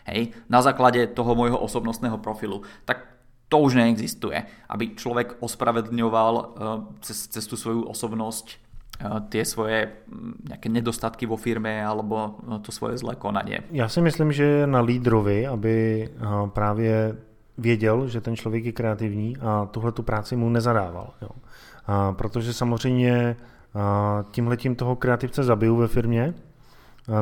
Hej, 0.07 0.37
na 0.47 0.61
základe 0.61 1.09
toho 1.11 1.33
môjho 1.33 1.57
osobnostného 1.57 2.21
profilu. 2.21 2.63
Tak 2.85 3.17
to 3.47 3.63
už 3.63 3.79
neexistuje, 3.79 4.43
aby 4.67 4.95
človek 4.95 5.39
ospravedlňoval 5.39 6.33
uh, 6.35 6.45
cez, 6.99 7.31
cez 7.31 7.47
tú 7.47 7.55
svoju 7.55 7.87
osobnosť 7.87 8.66
tie 9.29 9.45
svoje 9.45 9.93
nejaké 10.49 10.69
nedostatky 10.69 11.29
vo 11.29 11.37
firme 11.37 11.85
alebo 11.85 12.41
no, 12.47 12.59
to 12.59 12.71
svoje 12.71 12.97
zlé 12.97 13.15
konanie. 13.15 13.61
Já 13.71 13.89
si 13.89 14.01
myslím, 14.01 14.31
že 14.31 14.67
na 14.67 14.81
lídrovi, 14.81 15.47
aby 15.47 16.09
právě 16.53 17.15
věděl, 17.57 18.07
že 18.07 18.21
ten 18.21 18.35
člověk 18.35 18.65
je 18.65 18.71
kreativní 18.71 19.37
a 19.37 19.65
tuhle 19.71 19.91
tu 19.91 20.03
práci 20.03 20.35
mu 20.35 20.49
nezadával. 20.49 21.13
Jo. 21.21 21.29
A 21.85 22.13
protože 22.13 22.53
samozřejmě 22.53 23.35
tímhletím 24.31 24.75
toho 24.75 24.95
kreativce 24.95 25.43
zabiju 25.43 25.75
ve 25.75 25.87
firmě, 25.87 26.33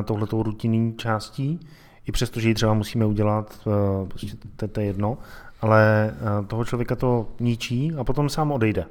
touhletou 0.04 0.42
rutinní 0.42 0.94
částí. 0.96 1.60
i 2.06 2.12
přesto, 2.12 2.40
že 2.40 2.48
ji 2.48 2.54
třeba 2.54 2.74
musíme 2.74 3.06
udělat, 3.06 3.68
prostě 4.08 4.36
to 4.72 4.80
je 4.80 4.86
jedno, 4.86 5.18
ale 5.60 6.14
toho 6.46 6.64
člověka 6.64 6.96
to 6.96 7.28
ničí 7.40 7.92
a 7.98 8.04
potom 8.04 8.28
sám 8.28 8.52
odejde. 8.52 8.84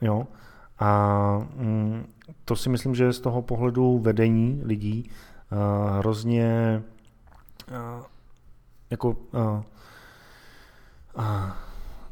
Jo? 0.00 0.26
A 0.78 1.46
mm, 1.56 2.06
to 2.44 2.56
si 2.56 2.68
myslím, 2.68 2.94
že 2.94 3.12
z 3.12 3.20
toho 3.20 3.42
pohledu 3.42 3.98
vedení 3.98 4.60
lidí 4.64 5.10
hrozně 5.98 6.82
jako 8.90 9.16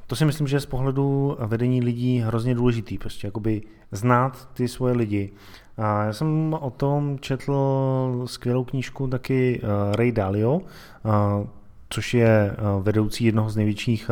to 0.07 0.17
si 0.17 0.25
myslím, 0.25 0.47
že 0.47 0.57
je 0.57 0.61
z 0.61 0.67
pohledu 0.67 1.37
vedení 1.41 1.81
lidí 1.81 2.19
hrozně 2.19 2.55
důležitý, 2.55 2.99
prostě 2.99 3.27
jakoby 3.27 3.63
znát 3.93 4.49
ty 4.55 4.69
svoje 4.69 4.95
lidi. 4.95 5.33
A 5.77 6.05
já 6.05 6.13
jsem 6.13 6.57
o 6.61 6.71
tom 6.71 7.19
četl 7.21 8.23
skvělou 8.27 8.65
knížku 8.65 9.07
taky 9.07 9.61
eh, 9.63 9.97
Ray 9.97 10.13
Dalio, 10.13 10.61
eh, 10.61 11.11
což 11.89 12.15
je 12.15 12.51
eh, 12.51 12.57
vedoucí 12.83 13.25
jednoho 13.25 13.51
z 13.51 13.57
největších 13.57 14.11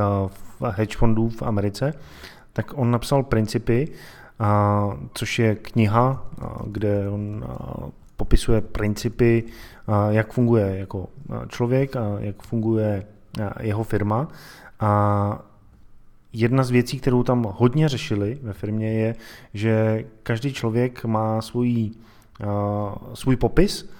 hedge 0.71 0.97
fondů 0.97 1.29
v 1.29 1.43
Americe, 1.43 1.95
tak 2.53 2.79
on 2.79 2.91
napsal 2.91 3.23
Principy, 3.23 3.89
což 5.15 5.39
je 5.39 5.55
kniha, 5.55 6.27
kde 6.67 7.09
on 7.11 7.45
popisuje 8.17 8.61
principy, 8.61 9.45
jak 10.09 10.33
funguje 10.33 10.79
jako 10.79 11.09
člověk 11.49 11.97
a 11.97 12.17
jak 12.19 12.43
funguje 12.43 13.07
jeho 13.61 13.85
firma. 13.85 14.29
A 14.81 15.43
jedna 16.33 16.65
z 16.65 16.71
věcí, 16.71 17.01
kterou 17.01 17.23
tam 17.23 17.47
hodně 17.57 17.89
řešili 17.89 18.39
ve 18.43 18.53
firmě, 18.53 18.93
je, 18.93 19.15
že 19.55 20.05
každý 20.23 20.53
člověk 20.53 21.05
má 21.05 21.43
svůj, 21.43 21.91
svůj 23.15 23.37
popis, 23.37 23.91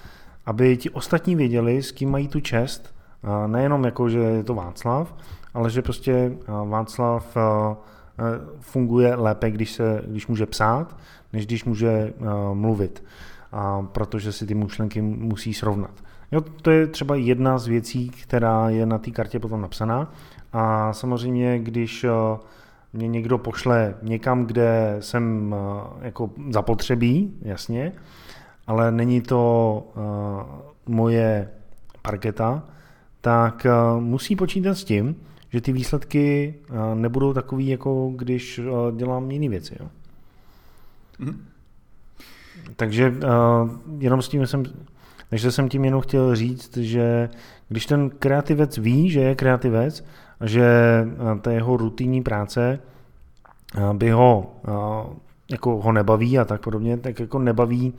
aby 0.45 0.77
ti 0.77 0.89
ostatní 0.89 1.35
věděli, 1.35 1.83
s 1.83 1.91
kým 1.91 2.11
mají 2.11 2.27
tu 2.27 2.39
čest. 2.39 2.95
Nejenom 3.47 3.83
jako, 3.83 4.09
že 4.09 4.19
je 4.19 4.43
to 4.43 4.55
Václav, 4.55 5.15
ale 5.53 5.69
že 5.69 5.81
prostě 5.81 6.31
Václav 6.65 7.37
funguje 8.59 9.15
lépe, 9.15 9.51
když, 9.51 9.71
se, 9.71 10.01
když 10.07 10.27
může 10.27 10.45
psát, 10.45 10.97
než 11.33 11.45
když 11.45 11.65
může 11.65 12.13
uh, 12.17 12.27
mluvit, 12.53 13.03
uh, 13.53 13.85
protože 13.85 14.31
si 14.31 14.45
ty 14.45 14.53
myšlenky 14.55 15.01
musí 15.01 15.53
srovnat. 15.53 15.91
Jo, 16.31 16.41
to 16.41 16.71
je 16.71 16.87
třeba 16.87 17.15
jedna 17.15 17.57
z 17.57 17.67
věcí, 17.67 18.09
která 18.09 18.69
je 18.69 18.85
na 18.85 18.97
té 18.97 19.11
kartě 19.11 19.39
potom 19.39 19.61
napsaná. 19.61 20.13
A 20.53 20.93
samozřejmě, 20.93 21.59
když 21.59 22.03
eh, 22.03 22.09
mě 22.93 23.07
někdo 23.07 23.37
pošle 23.37 23.95
někam, 24.01 24.45
kde 24.45 24.97
jsem 24.99 25.55
eh, 25.57 26.05
jako 26.05 26.29
zapotřebí, 26.49 27.33
jasně, 27.41 27.91
ale 28.67 28.91
není 28.91 29.21
to 29.21 29.83
eh, 29.87 30.01
moje 30.87 31.49
parketa, 32.01 32.63
tak 33.21 33.67
musí 33.99 34.35
počítat 34.35 34.73
s 34.73 34.83
tím, 34.83 35.15
že 35.55 35.61
ty 35.61 35.71
výsledky 35.71 36.55
nebudou 36.93 37.33
takový, 37.33 37.67
jako 37.67 38.11
když 38.15 38.61
dělám 38.95 39.31
jiné 39.31 39.49
věci. 39.49 39.75
Jo. 39.79 39.87
Mm. 41.19 41.45
Takže 42.75 43.13
jenom 43.99 44.21
s 44.21 44.29
tím 44.29 44.47
jsem, 44.47 44.63
takže 45.29 45.51
jsem 45.51 45.69
tím 45.69 45.85
jenom 45.85 46.01
chtěl 46.01 46.35
říct, 46.35 46.77
že 46.77 47.29
když 47.69 47.85
ten 47.85 48.09
kreativec 48.09 48.77
ví, 48.77 49.09
že 49.09 49.19
je 49.19 49.35
kreativec, 49.35 50.05
že 50.43 50.63
eh, 51.07 51.39
ta 51.39 51.51
jeho 51.51 51.77
rutinní 51.77 52.23
práce 52.23 52.79
eh, 53.77 53.93
by 53.93 54.11
ho, 54.11 54.55
eh, 54.67 54.71
jako 55.51 55.81
ho 55.81 55.91
nebaví 55.91 56.39
a 56.39 56.45
tak 56.45 56.61
podobně, 56.61 56.97
tak 56.97 57.19
jako 57.19 57.39
nebaví, 57.39 57.93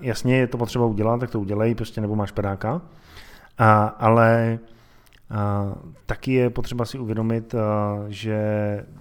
jasně 0.00 0.36
je 0.36 0.46
to 0.46 0.58
potřeba 0.58 0.86
udělat, 0.86 1.20
tak 1.20 1.30
to 1.30 1.40
udělej, 1.40 1.74
prostě 1.74 2.00
nebo 2.00 2.16
máš 2.16 2.30
pedáka, 2.30 2.82
a, 3.58 3.84
ale 3.84 4.58
a, 4.62 4.71
taky 6.06 6.32
je 6.32 6.50
potřeba 6.50 6.84
si 6.84 6.98
uvědomit, 6.98 7.54
že 8.08 8.38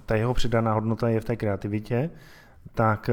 ta 0.05 0.15
jeho 0.15 0.33
přidaná 0.33 0.73
hodnota 0.73 1.09
je 1.09 1.21
v 1.21 1.25
té 1.25 1.35
kreativitě, 1.35 2.09
tak 2.73 3.09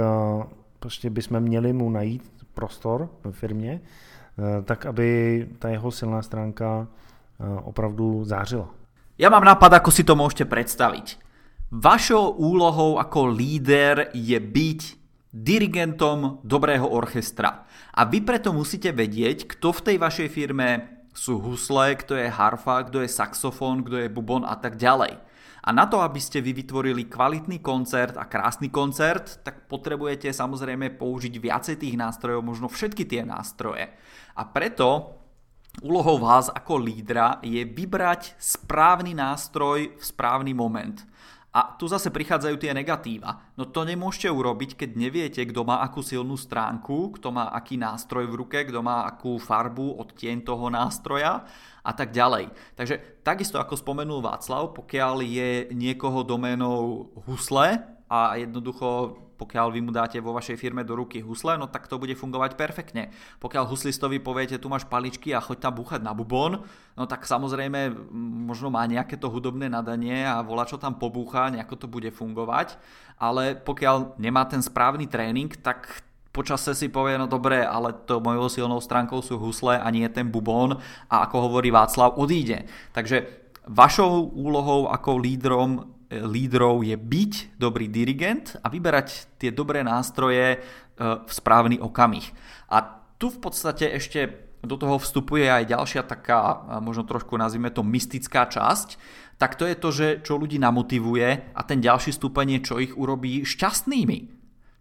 prostě 0.78 1.10
bychom 1.10 1.40
měli 1.40 1.72
mu 1.72 1.90
najít 1.90 2.32
prostor 2.54 3.08
ve 3.24 3.32
firmě, 3.32 3.80
tak 4.64 4.86
aby 4.86 5.48
ta 5.58 5.68
jeho 5.68 5.90
silná 5.90 6.22
stránka 6.22 6.86
opravdu 7.62 8.24
zářila. 8.24 8.70
Ja 9.18 9.34
mám 9.34 9.42
nápad, 9.42 9.82
ako 9.82 9.90
si 9.90 10.06
to 10.06 10.14
môžete 10.14 10.46
predstaviť. 10.46 11.18
Vašou 11.74 12.38
úlohou 12.38 13.02
ako 13.02 13.34
líder 13.34 14.14
je 14.14 14.38
byť 14.38 14.80
dirigentom 15.34 16.38
dobrého 16.46 16.86
orchestra. 16.86 17.66
A 17.98 18.06
vy 18.06 18.22
preto 18.22 18.54
musíte 18.54 18.94
vedieť, 18.94 19.50
kto 19.50 19.74
v 19.74 19.84
tej 19.90 19.96
vašej 19.98 20.28
firme 20.30 20.97
sú 21.18 21.42
husle, 21.42 21.98
kto 21.98 22.14
je 22.14 22.30
harfa, 22.30 22.86
kto 22.86 23.02
je 23.02 23.10
saxofón, 23.10 23.82
kto 23.82 24.06
je 24.06 24.08
bubon 24.08 24.46
a 24.46 24.54
tak 24.54 24.78
ďalej. 24.78 25.18
A 25.66 25.74
na 25.74 25.90
to, 25.90 25.98
aby 25.98 26.22
ste 26.22 26.38
vy 26.38 26.54
vytvorili 26.54 27.10
kvalitný 27.10 27.58
koncert 27.58 28.14
a 28.14 28.30
krásny 28.30 28.70
koncert, 28.70 29.42
tak 29.42 29.66
potrebujete 29.66 30.30
samozrejme 30.30 30.94
použiť 30.94 31.34
viacej 31.34 31.76
tých 31.82 31.98
nástrojov, 31.98 32.46
možno 32.46 32.70
všetky 32.70 33.04
tie 33.04 33.26
nástroje. 33.26 33.90
A 34.38 34.42
preto 34.46 35.18
Úlohou 35.78 36.18
vás 36.18 36.50
ako 36.50 36.74
lídra 36.82 37.38
je 37.38 37.62
vybrať 37.62 38.34
správny 38.34 39.14
nástroj 39.14 39.94
v 39.94 40.02
správny 40.02 40.50
moment. 40.50 41.06
A 41.48 41.74
tu 41.80 41.88
zase 41.88 42.12
prichádzajú 42.12 42.60
tie 42.60 42.76
negatíva. 42.76 43.52
No 43.56 43.64
to 43.64 43.80
nemôžete 43.82 44.28
urobiť, 44.28 44.76
keď 44.84 44.90
neviete, 45.00 45.40
kto 45.48 45.64
má 45.64 45.80
akú 45.80 46.04
silnú 46.04 46.36
stránku, 46.36 47.16
kto 47.16 47.32
má 47.32 47.48
aký 47.56 47.80
nástroj 47.80 48.28
v 48.28 48.38
ruke, 48.44 48.58
kto 48.68 48.84
má 48.84 49.08
akú 49.08 49.40
farbu, 49.40 49.96
odtieň 49.96 50.44
toho 50.44 50.68
nástroja 50.68 51.48
a 51.80 51.92
tak 51.96 52.12
ďalej. 52.12 52.52
Takže 52.76 53.24
takisto 53.24 53.56
ako 53.56 53.80
spomenul 53.80 54.20
Václav, 54.20 54.76
pokiaľ 54.76 55.24
je 55.24 55.50
niekoho 55.72 56.20
doménou 56.20 57.08
husle 57.24 57.97
a 58.10 58.40
jednoducho 58.40 59.16
pokiaľ 59.38 59.70
vy 59.70 59.80
mu 59.86 59.94
dáte 59.94 60.18
vo 60.18 60.34
vašej 60.34 60.58
firme 60.58 60.82
do 60.82 60.98
ruky 60.98 61.22
husle, 61.22 61.54
no 61.54 61.70
tak 61.70 61.86
to 61.86 61.94
bude 61.96 62.12
fungovať 62.18 62.58
perfektne. 62.58 63.14
Pokiaľ 63.38 63.70
huslistovi 63.70 64.18
poviete, 64.18 64.58
tu 64.58 64.66
máš 64.66 64.82
paličky 64.90 65.30
a 65.30 65.38
choď 65.38 65.70
tam 65.70 65.78
búchať 65.78 66.02
na 66.02 66.10
bubon, 66.10 66.66
no 66.98 67.04
tak 67.06 67.22
samozrejme 67.22 67.94
možno 68.50 68.74
má 68.74 68.82
nejaké 68.90 69.14
to 69.14 69.30
hudobné 69.30 69.70
nadanie 69.70 70.26
a 70.26 70.42
volá 70.42 70.66
čo 70.66 70.74
tam 70.74 70.98
pobúcha, 70.98 71.54
nejako 71.54 71.78
to 71.78 71.86
bude 71.86 72.10
fungovať, 72.10 72.74
ale 73.22 73.54
pokiaľ 73.54 74.18
nemá 74.18 74.42
ten 74.50 74.58
správny 74.58 75.06
tréning, 75.06 75.54
tak 75.62 76.02
počase 76.34 76.74
si 76.74 76.90
povie, 76.90 77.14
no 77.14 77.30
dobre, 77.30 77.62
ale 77.62 77.94
to 77.94 78.18
mojou 78.18 78.50
silnou 78.50 78.82
stránkou 78.82 79.22
sú 79.22 79.38
husle 79.38 79.78
a 79.78 79.86
nie 79.94 80.06
ten 80.10 80.26
bubon 80.26 80.74
a 81.06 81.26
ako 81.30 81.50
hovorí 81.50 81.70
Václav, 81.70 82.18
odíde. 82.18 82.66
Takže 82.90 83.26
vašou 83.70 84.34
úlohou 84.34 84.90
ako 84.90 85.18
lídrom 85.18 85.97
lídrov 86.08 86.80
je 86.84 86.96
byť 86.96 87.60
dobrý 87.60 87.88
dirigent 87.92 88.56
a 88.64 88.72
vyberať 88.72 89.36
tie 89.36 89.52
dobré 89.52 89.84
nástroje 89.84 90.56
e, 90.56 90.58
v 90.98 91.30
správny 91.30 91.76
okamih. 91.78 92.24
A 92.72 93.04
tu 93.20 93.28
v 93.28 93.38
podstate 93.38 93.92
ešte 93.92 94.48
do 94.64 94.74
toho 94.74 94.98
vstupuje 94.98 95.46
aj 95.46 95.70
ďalšia 95.70 96.02
taká, 96.02 96.66
možno 96.82 97.06
trošku 97.06 97.38
nazvime 97.38 97.70
to 97.70 97.86
mystická 97.86 98.50
časť, 98.50 98.98
tak 99.38 99.54
to 99.54 99.70
je 99.70 99.76
to, 99.78 99.88
že 99.94 100.06
čo 100.26 100.34
ľudí 100.34 100.58
namotivuje 100.58 101.54
a 101.54 101.60
ten 101.62 101.78
ďalší 101.78 102.10
stupeň 102.10 102.58
je, 102.58 102.60
čo 102.66 102.82
ich 102.82 102.90
urobí 102.98 103.46
šťastnými. 103.46 104.34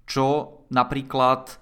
Čo 0.09 0.25
napríklad 0.73 1.61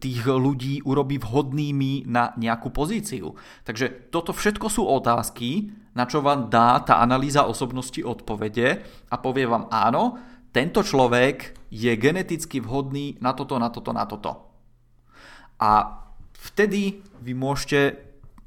tých 0.00 0.26
ľudí 0.26 0.84
urobí 0.84 1.18
vhodnými 1.18 2.08
na 2.08 2.36
nejakú 2.36 2.72
pozíciu. 2.72 3.34
Takže 3.64 4.12
toto 4.12 4.32
všetko 4.32 4.66
sú 4.68 4.82
otázky, 4.84 5.72
na 5.92 6.08
čo 6.08 6.24
vám 6.24 6.48
dá 6.48 6.80
tá 6.80 7.00
analýza 7.00 7.44
osobnosti 7.44 8.00
odpovede 8.00 8.84
a 9.12 9.14
povie 9.20 9.44
vám 9.44 9.68
áno, 9.68 10.18
tento 10.52 10.84
človek 10.84 11.56
je 11.72 11.92
geneticky 11.96 12.60
vhodný 12.60 13.16
na 13.24 13.32
toto, 13.32 13.56
na 13.56 13.72
toto, 13.72 13.90
na 13.92 14.04
toto. 14.04 14.32
A 15.60 16.00
vtedy 16.36 17.00
vy 17.24 17.32
môžete 17.32 17.96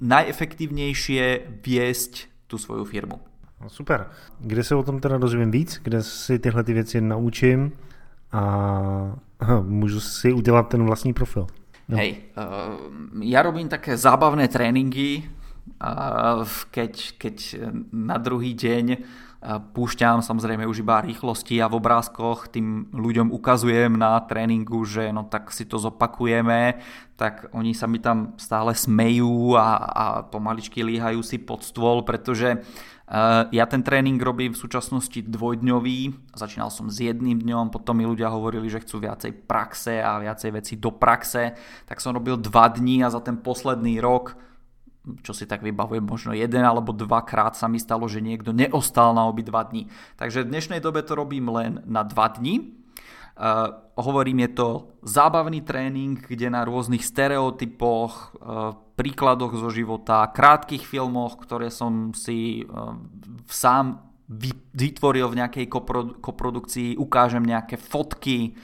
najefektívnejšie 0.01 1.23
viesť 1.65 2.27
tú 2.45 2.61
svoju 2.61 2.85
firmu. 2.85 3.17
No 3.61 3.69
super. 3.69 4.11
Kde 4.39 4.63
se 4.63 4.75
o 4.75 4.83
tom 4.83 4.99
teda 4.99 5.17
dozvím 5.17 5.51
víc? 5.51 5.79
Kde 5.83 6.03
si 6.03 6.39
tyhle 6.39 6.63
ty 6.63 6.73
věci 6.73 7.01
naučím? 7.01 7.71
A 8.31 8.41
můžu 9.61 9.99
si 9.99 10.33
udělat 10.33 10.69
ten 10.69 10.85
vlastní 10.85 11.13
profil. 11.13 11.47
No. 11.89 11.97
Hej, 12.01 12.33
uh, 12.33 12.81
ja 13.21 13.45
robím 13.45 13.69
také 13.69 13.93
zábavné 13.93 14.49
tréningy, 14.49 15.21
keď, 16.73 16.93
keď 17.21 17.37
na 17.93 18.17
druhý 18.17 18.57
deň 18.57 18.85
uh, 18.89 19.61
púšťam 19.61 20.25
samozrejme 20.25 20.65
už 20.65 20.81
iba 20.81 21.05
rýchlosti 21.05 21.61
a 21.61 21.69
v 21.69 21.77
obrázkoch 21.77 22.49
tým 22.49 22.89
ľuďom 22.89 23.29
ukazujem 23.29 23.93
na 23.93 24.17
tréningu, 24.25 24.81
že 24.81 25.13
no 25.13 25.29
tak 25.29 25.53
si 25.53 25.69
to 25.69 25.77
zopakujeme, 25.77 26.81
tak 27.21 27.53
oni 27.53 27.77
sa 27.77 27.85
mi 27.85 28.01
tam 28.01 28.33
stále 28.41 28.73
smejú 28.73 29.53
a, 29.53 29.77
a 29.77 30.05
pomaličky 30.25 30.81
líhajú 30.81 31.21
si 31.21 31.37
pod 31.37 31.61
stôl, 31.61 32.01
pretože 32.01 32.65
ja 33.53 33.65
ten 33.69 33.85
tréning 33.85 34.17
robím 34.17 34.57
v 34.57 34.61
súčasnosti 34.65 35.21
dvojdňový, 35.21 36.33
začínal 36.33 36.73
som 36.73 36.89
s 36.89 36.97
jedným 37.05 37.37
dňom, 37.37 37.69
potom 37.69 38.01
mi 38.01 38.05
ľudia 38.05 38.33
hovorili, 38.33 38.65
že 38.65 38.81
chcú 38.81 39.05
viacej 39.05 39.45
praxe 39.45 40.01
a 40.01 40.17
viacej 40.17 40.49
veci 40.49 40.73
do 40.81 40.89
praxe, 40.89 41.53
tak 41.85 42.01
som 42.01 42.17
robil 42.17 42.33
dva 42.41 42.65
dní 42.65 43.05
a 43.05 43.13
za 43.13 43.21
ten 43.21 43.37
posledný 43.37 44.01
rok 44.01 44.33
čo 45.21 45.37
si 45.37 45.45
tak 45.45 45.61
vybavujem, 45.61 46.01
možno 46.01 46.33
jeden 46.33 46.65
alebo 46.65 46.89
dvakrát 46.89 47.53
sa 47.53 47.69
mi 47.69 47.77
stalo, 47.77 48.09
že 48.09 48.25
niekto 48.25 48.49
neostal 48.49 49.13
na 49.13 49.29
obi 49.29 49.45
dva 49.45 49.61
dní. 49.61 49.85
Takže 50.17 50.41
v 50.41 50.49
dnešnej 50.49 50.81
dobe 50.81 51.05
to 51.05 51.13
robím 51.13 51.45
len 51.53 51.85
na 51.85 52.01
dva 52.01 52.25
dní. 52.33 52.73
Uh, 53.35 53.83
hovorím, 53.99 54.47
je 54.47 54.51
to 54.55 54.69
zábavný 55.03 55.59
tréning, 55.59 56.15
kde 56.15 56.47
na 56.47 56.63
rôznych 56.63 57.03
stereotypoch, 57.03 58.31
uh, 58.39 58.79
príkladoch 58.95 59.59
zo 59.59 59.67
života, 59.67 60.31
krátkých 60.31 60.87
filmoch, 60.87 61.43
ktoré 61.43 61.67
som 61.67 62.15
si 62.15 62.63
uh, 62.63 62.95
sám 63.51 64.07
vytvoril 64.73 65.29
v 65.29 65.37
nejakej 65.43 65.65
koprodu- 65.69 66.17
koprodukcii, 66.17 66.97
ukážem 66.97 67.45
nejaké 67.45 67.77
fotky, 67.77 68.57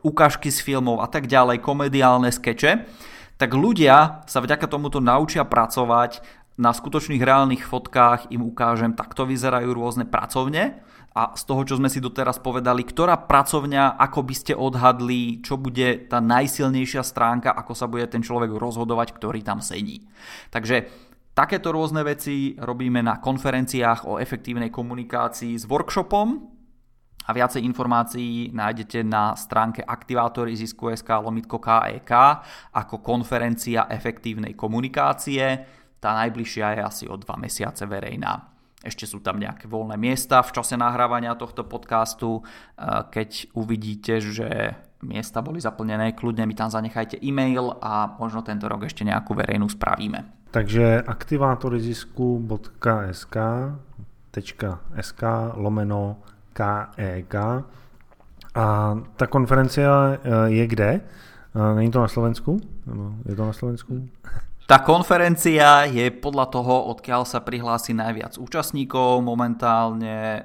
ukážky 0.00 0.48
z 0.48 0.64
filmov 0.64 1.04
a 1.04 1.08
tak 1.12 1.28
ďalej, 1.28 1.60
komediálne 1.60 2.32
skeče 2.32 2.88
tak 3.34 3.50
ľudia 3.50 4.24
sa 4.30 4.38
vďaka 4.38 4.70
tomuto 4.70 5.02
naučia 5.02 5.42
pracovať 5.42 6.22
na 6.54 6.70
skutočných 6.70 7.18
reálnych 7.18 7.66
fotkách 7.66 8.30
im 8.30 8.46
ukážem, 8.46 8.94
takto 8.94 9.26
vyzerajú 9.26 9.74
rôzne 9.74 10.06
pracovne 10.06 10.78
a 11.14 11.38
z 11.38 11.42
toho, 11.46 11.62
čo 11.62 11.78
sme 11.78 11.86
si 11.86 12.02
doteraz 12.02 12.42
povedali, 12.42 12.82
ktorá 12.82 13.14
pracovňa, 13.14 14.02
ako 14.02 14.20
by 14.26 14.34
ste 14.34 14.52
odhadli, 14.58 15.38
čo 15.46 15.54
bude 15.54 16.10
tá 16.10 16.18
najsilnejšia 16.18 17.06
stránka, 17.06 17.54
ako 17.54 17.72
sa 17.78 17.86
bude 17.86 18.10
ten 18.10 18.18
človek 18.18 18.50
rozhodovať, 18.50 19.14
ktorý 19.14 19.46
tam 19.46 19.62
sedí. 19.62 20.02
Takže 20.50 20.90
takéto 21.30 21.70
rôzne 21.70 22.02
veci 22.02 22.58
robíme 22.58 22.98
na 22.98 23.22
konferenciách 23.22 24.10
o 24.10 24.18
efektívnej 24.18 24.74
komunikácii 24.74 25.54
s 25.54 25.70
workshopom, 25.70 26.54
a 27.24 27.32
viacej 27.32 27.64
informácií 27.64 28.52
nájdete 28.52 29.00
na 29.00 29.32
stránke 29.32 29.80
aktivátory 29.80 30.52
zisku.sk 30.60 31.08
lomitko 31.08 31.56
KEK 31.56 32.12
ako 32.76 33.00
konferencia 33.00 33.88
efektívnej 33.88 34.52
komunikácie. 34.52 35.40
Tá 35.96 36.12
najbližšia 36.20 36.76
je 36.76 36.80
asi 36.84 37.04
o 37.08 37.16
dva 37.16 37.40
mesiace 37.40 37.88
verejná. 37.88 38.53
Ešte 38.84 39.08
sú 39.08 39.24
tam 39.24 39.40
nejaké 39.40 39.64
voľné 39.64 39.96
miesta 39.96 40.44
v 40.44 40.52
čase 40.54 40.76
nahrávania 40.76 41.34
tohto 41.34 41.64
podcastu. 41.64 42.40
E, 42.40 42.42
keď 43.08 43.46
uvidíte, 43.56 44.20
že 44.20 44.76
miesta 45.00 45.40
boli 45.40 45.56
zaplnené, 45.60 46.12
kľudne 46.12 46.44
mi 46.44 46.52
tam 46.52 46.68
zanechajte 46.68 47.16
e-mail 47.24 47.80
a 47.80 48.12
možno 48.20 48.44
tento 48.44 48.68
rok 48.68 48.84
ešte 48.84 49.00
nejakú 49.04 49.32
verejnú 49.32 49.68
spravíme. 49.72 50.24
Takže 50.52 51.00
aktivátorizisku.sk 51.02 53.36
.sk 54.98 55.22
lomeno 55.54 56.18
KEG. 56.54 57.34
E 57.34 57.62
A 58.54 58.66
ta 59.18 59.26
konferencia 59.26 60.14
eh, 60.14 60.18
je 60.50 60.66
kde? 60.66 61.00
Není 61.54 61.90
to 61.90 62.00
na 62.00 62.08
Slovensku? 62.08 62.58
Je 63.26 63.34
to 63.34 63.46
na 63.46 63.54
Slovensku? 63.54 64.10
Tá 64.64 64.80
konferencia 64.80 65.84
je 65.84 66.08
podľa 66.08 66.48
toho, 66.48 66.88
odkiaľ 66.96 67.28
sa 67.28 67.44
prihlási 67.44 67.92
najviac 67.92 68.40
účastníkov. 68.40 69.20
Momentálne 69.20 70.40
e, 70.40 70.42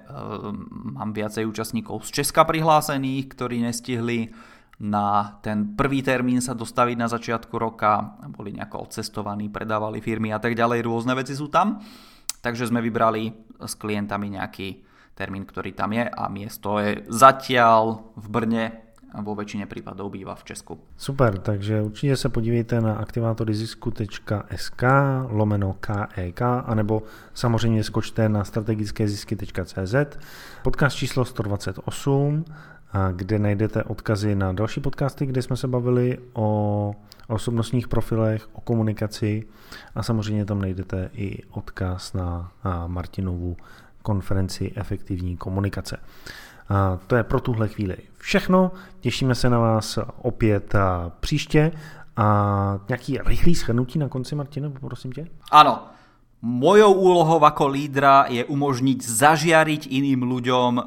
mám 0.92 1.16
viacej 1.16 1.48
účastníkov 1.48 2.04
z 2.04 2.20
Česka 2.20 2.44
prihlásených, 2.44 3.32
ktorí 3.32 3.64
nestihli 3.64 4.36
na 4.84 5.40
ten 5.40 5.72
prvý 5.72 6.04
termín 6.04 6.44
sa 6.44 6.52
dostaviť 6.52 6.98
na 7.00 7.08
začiatku 7.08 7.56
roka. 7.56 8.20
Boli 8.28 8.60
nejako 8.60 8.92
odcestovaní, 8.92 9.48
predávali 9.48 10.04
firmy 10.04 10.36
a 10.36 10.40
tak 10.44 10.52
ďalej. 10.52 10.84
Rôzne 10.84 11.16
veci 11.16 11.32
sú 11.32 11.48
tam. 11.48 11.80
Takže 12.44 12.68
sme 12.68 12.84
vybrali 12.84 13.32
s 13.56 13.76
klientami 13.80 14.36
nejaký 14.36 14.84
termín, 15.16 15.48
ktorý 15.48 15.72
tam 15.76 15.96
je 15.96 16.04
a 16.04 16.24
miesto 16.28 16.80
je 16.80 17.08
zatiaľ 17.08 18.12
v 18.20 18.26
Brne 18.28 18.66
vo 19.22 19.36
väčšine 19.36 19.66
prípadov 19.66 20.12
býva 20.14 20.36
v 20.36 20.44
Česku. 20.44 20.80
Super, 20.98 21.38
takže 21.38 21.82
určitě 21.82 22.16
se 22.16 22.30
podívejte 22.30 22.82
na 22.82 22.94
aktivátorizisku.sk 22.96 24.84
lomeno 25.30 25.74
KEK 25.74 26.42
e 26.42 26.46
anebo 26.46 27.04
samozřejmě 27.34 27.84
skočte 27.84 28.30
na 28.30 28.44
strategickézisky.cz 28.44 29.96
podcast 30.64 30.96
číslo 30.96 31.26
128 31.26 32.46
kde 33.12 33.40
najdete 33.40 33.84
odkazy 33.84 34.36
na 34.36 34.54
další 34.54 34.82
podcasty, 34.82 35.26
kde 35.26 35.42
jsme 35.42 35.58
se 35.58 35.68
bavili 35.68 36.18
o 36.34 36.96
osobnostních 37.28 37.88
profilech, 37.88 38.50
o 38.54 38.62
komunikaci 38.62 39.48
a 39.96 40.04
samozřejmě 40.04 40.46
tam 40.46 40.62
najdete 40.62 41.10
i 41.14 41.44
odkaz 41.50 42.14
na 42.14 42.52
Martinovu 42.88 43.58
konferenci 44.02 44.72
efektivní 44.76 45.38
komunikace. 45.38 45.98
To 47.08 47.16
je 47.16 47.24
pro 47.24 47.40
tuhle 47.40 47.68
chvíli 47.68 47.98
všechno. 48.18 48.72
Těšíme 49.00 49.36
se 49.36 49.50
na 49.50 49.60
vás 49.60 50.00
opět 50.22 50.74
příště. 51.20 51.72
A 52.16 52.80
nějaký 52.90 53.18
rychlý 53.26 53.56
shrnutí 53.56 54.00
na 54.00 54.08
konci, 54.08 54.36
Martina, 54.36 54.72
prosím 54.80 55.12
tě? 55.12 55.28
Ano. 55.52 55.88
Mojou 56.42 56.94
úlohou 56.94 57.44
ako 57.44 57.68
lídra 57.68 58.26
je 58.32 58.48
umožniť 58.48 59.04
zažiariť 59.04 59.92
iným 59.92 60.24
ľuďom 60.24 60.80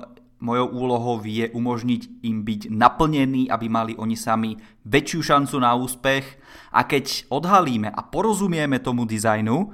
mojou 0.42 0.66
úlohou 0.74 1.22
je 1.22 1.46
umožniť 1.54 2.26
im 2.26 2.42
byť 2.42 2.60
naplnený, 2.74 3.46
aby 3.46 3.66
mali 3.70 3.92
oni 3.94 4.18
sami 4.18 4.58
väčšiu 4.82 5.22
šancu 5.22 5.56
na 5.62 5.78
úspech. 5.78 6.24
A 6.74 6.82
keď 6.82 7.30
odhalíme 7.30 7.88
a 7.94 8.02
porozumieme 8.02 8.82
tomu 8.82 9.06
dizajnu, 9.06 9.70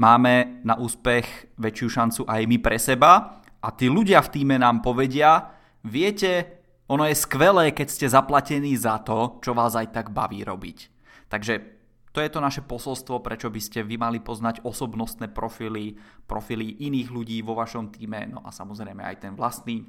máme 0.00 0.64
na 0.64 0.80
úspech 0.80 1.52
väčšiu 1.60 1.88
šancu 1.92 2.20
aj 2.24 2.42
my 2.48 2.56
pre 2.58 2.80
seba 2.80 3.44
a 3.62 3.68
tí 3.72 3.88
ľudia 3.88 4.22
v 4.22 4.32
týme 4.32 4.56
nám 4.58 4.84
povedia, 4.84 5.52
viete, 5.84 6.62
ono 6.86 7.06
je 7.06 7.18
skvelé, 7.18 7.74
keď 7.74 7.88
ste 7.90 8.06
zaplatení 8.06 8.76
za 8.78 9.02
to, 9.02 9.42
čo 9.42 9.54
vás 9.56 9.74
aj 9.74 9.90
tak 9.90 10.06
baví 10.14 10.46
robiť. 10.46 10.78
Takže 11.26 11.54
to 12.16 12.24
je 12.24 12.32
to 12.32 12.40
naše 12.40 12.64
posolstvo, 12.64 13.20
prečo 13.20 13.52
by 13.52 13.60
ste 13.60 13.84
vy 13.84 14.00
mali 14.00 14.24
poznať 14.24 14.64
osobnostné 14.64 15.28
profily, 15.28 16.00
profily 16.24 16.80
iných 16.88 17.12
ľudí 17.12 17.44
vo 17.44 17.52
vašom 17.58 17.92
týme, 17.92 18.24
no 18.32 18.40
a 18.40 18.48
samozrejme 18.48 19.04
aj 19.04 19.16
ten 19.20 19.32
vlastný. 19.36 19.84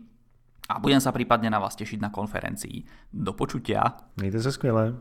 A 0.68 0.84
budem 0.84 1.00
sa 1.00 1.16
prípadne 1.16 1.48
na 1.48 1.64
vás 1.64 1.80
tešiť 1.80 2.04
na 2.04 2.12
konferencii. 2.12 2.84
Do 3.14 3.32
počutia. 3.32 3.96
Mějte 4.18 4.42
se 4.42 4.52
skvěle. 4.52 5.00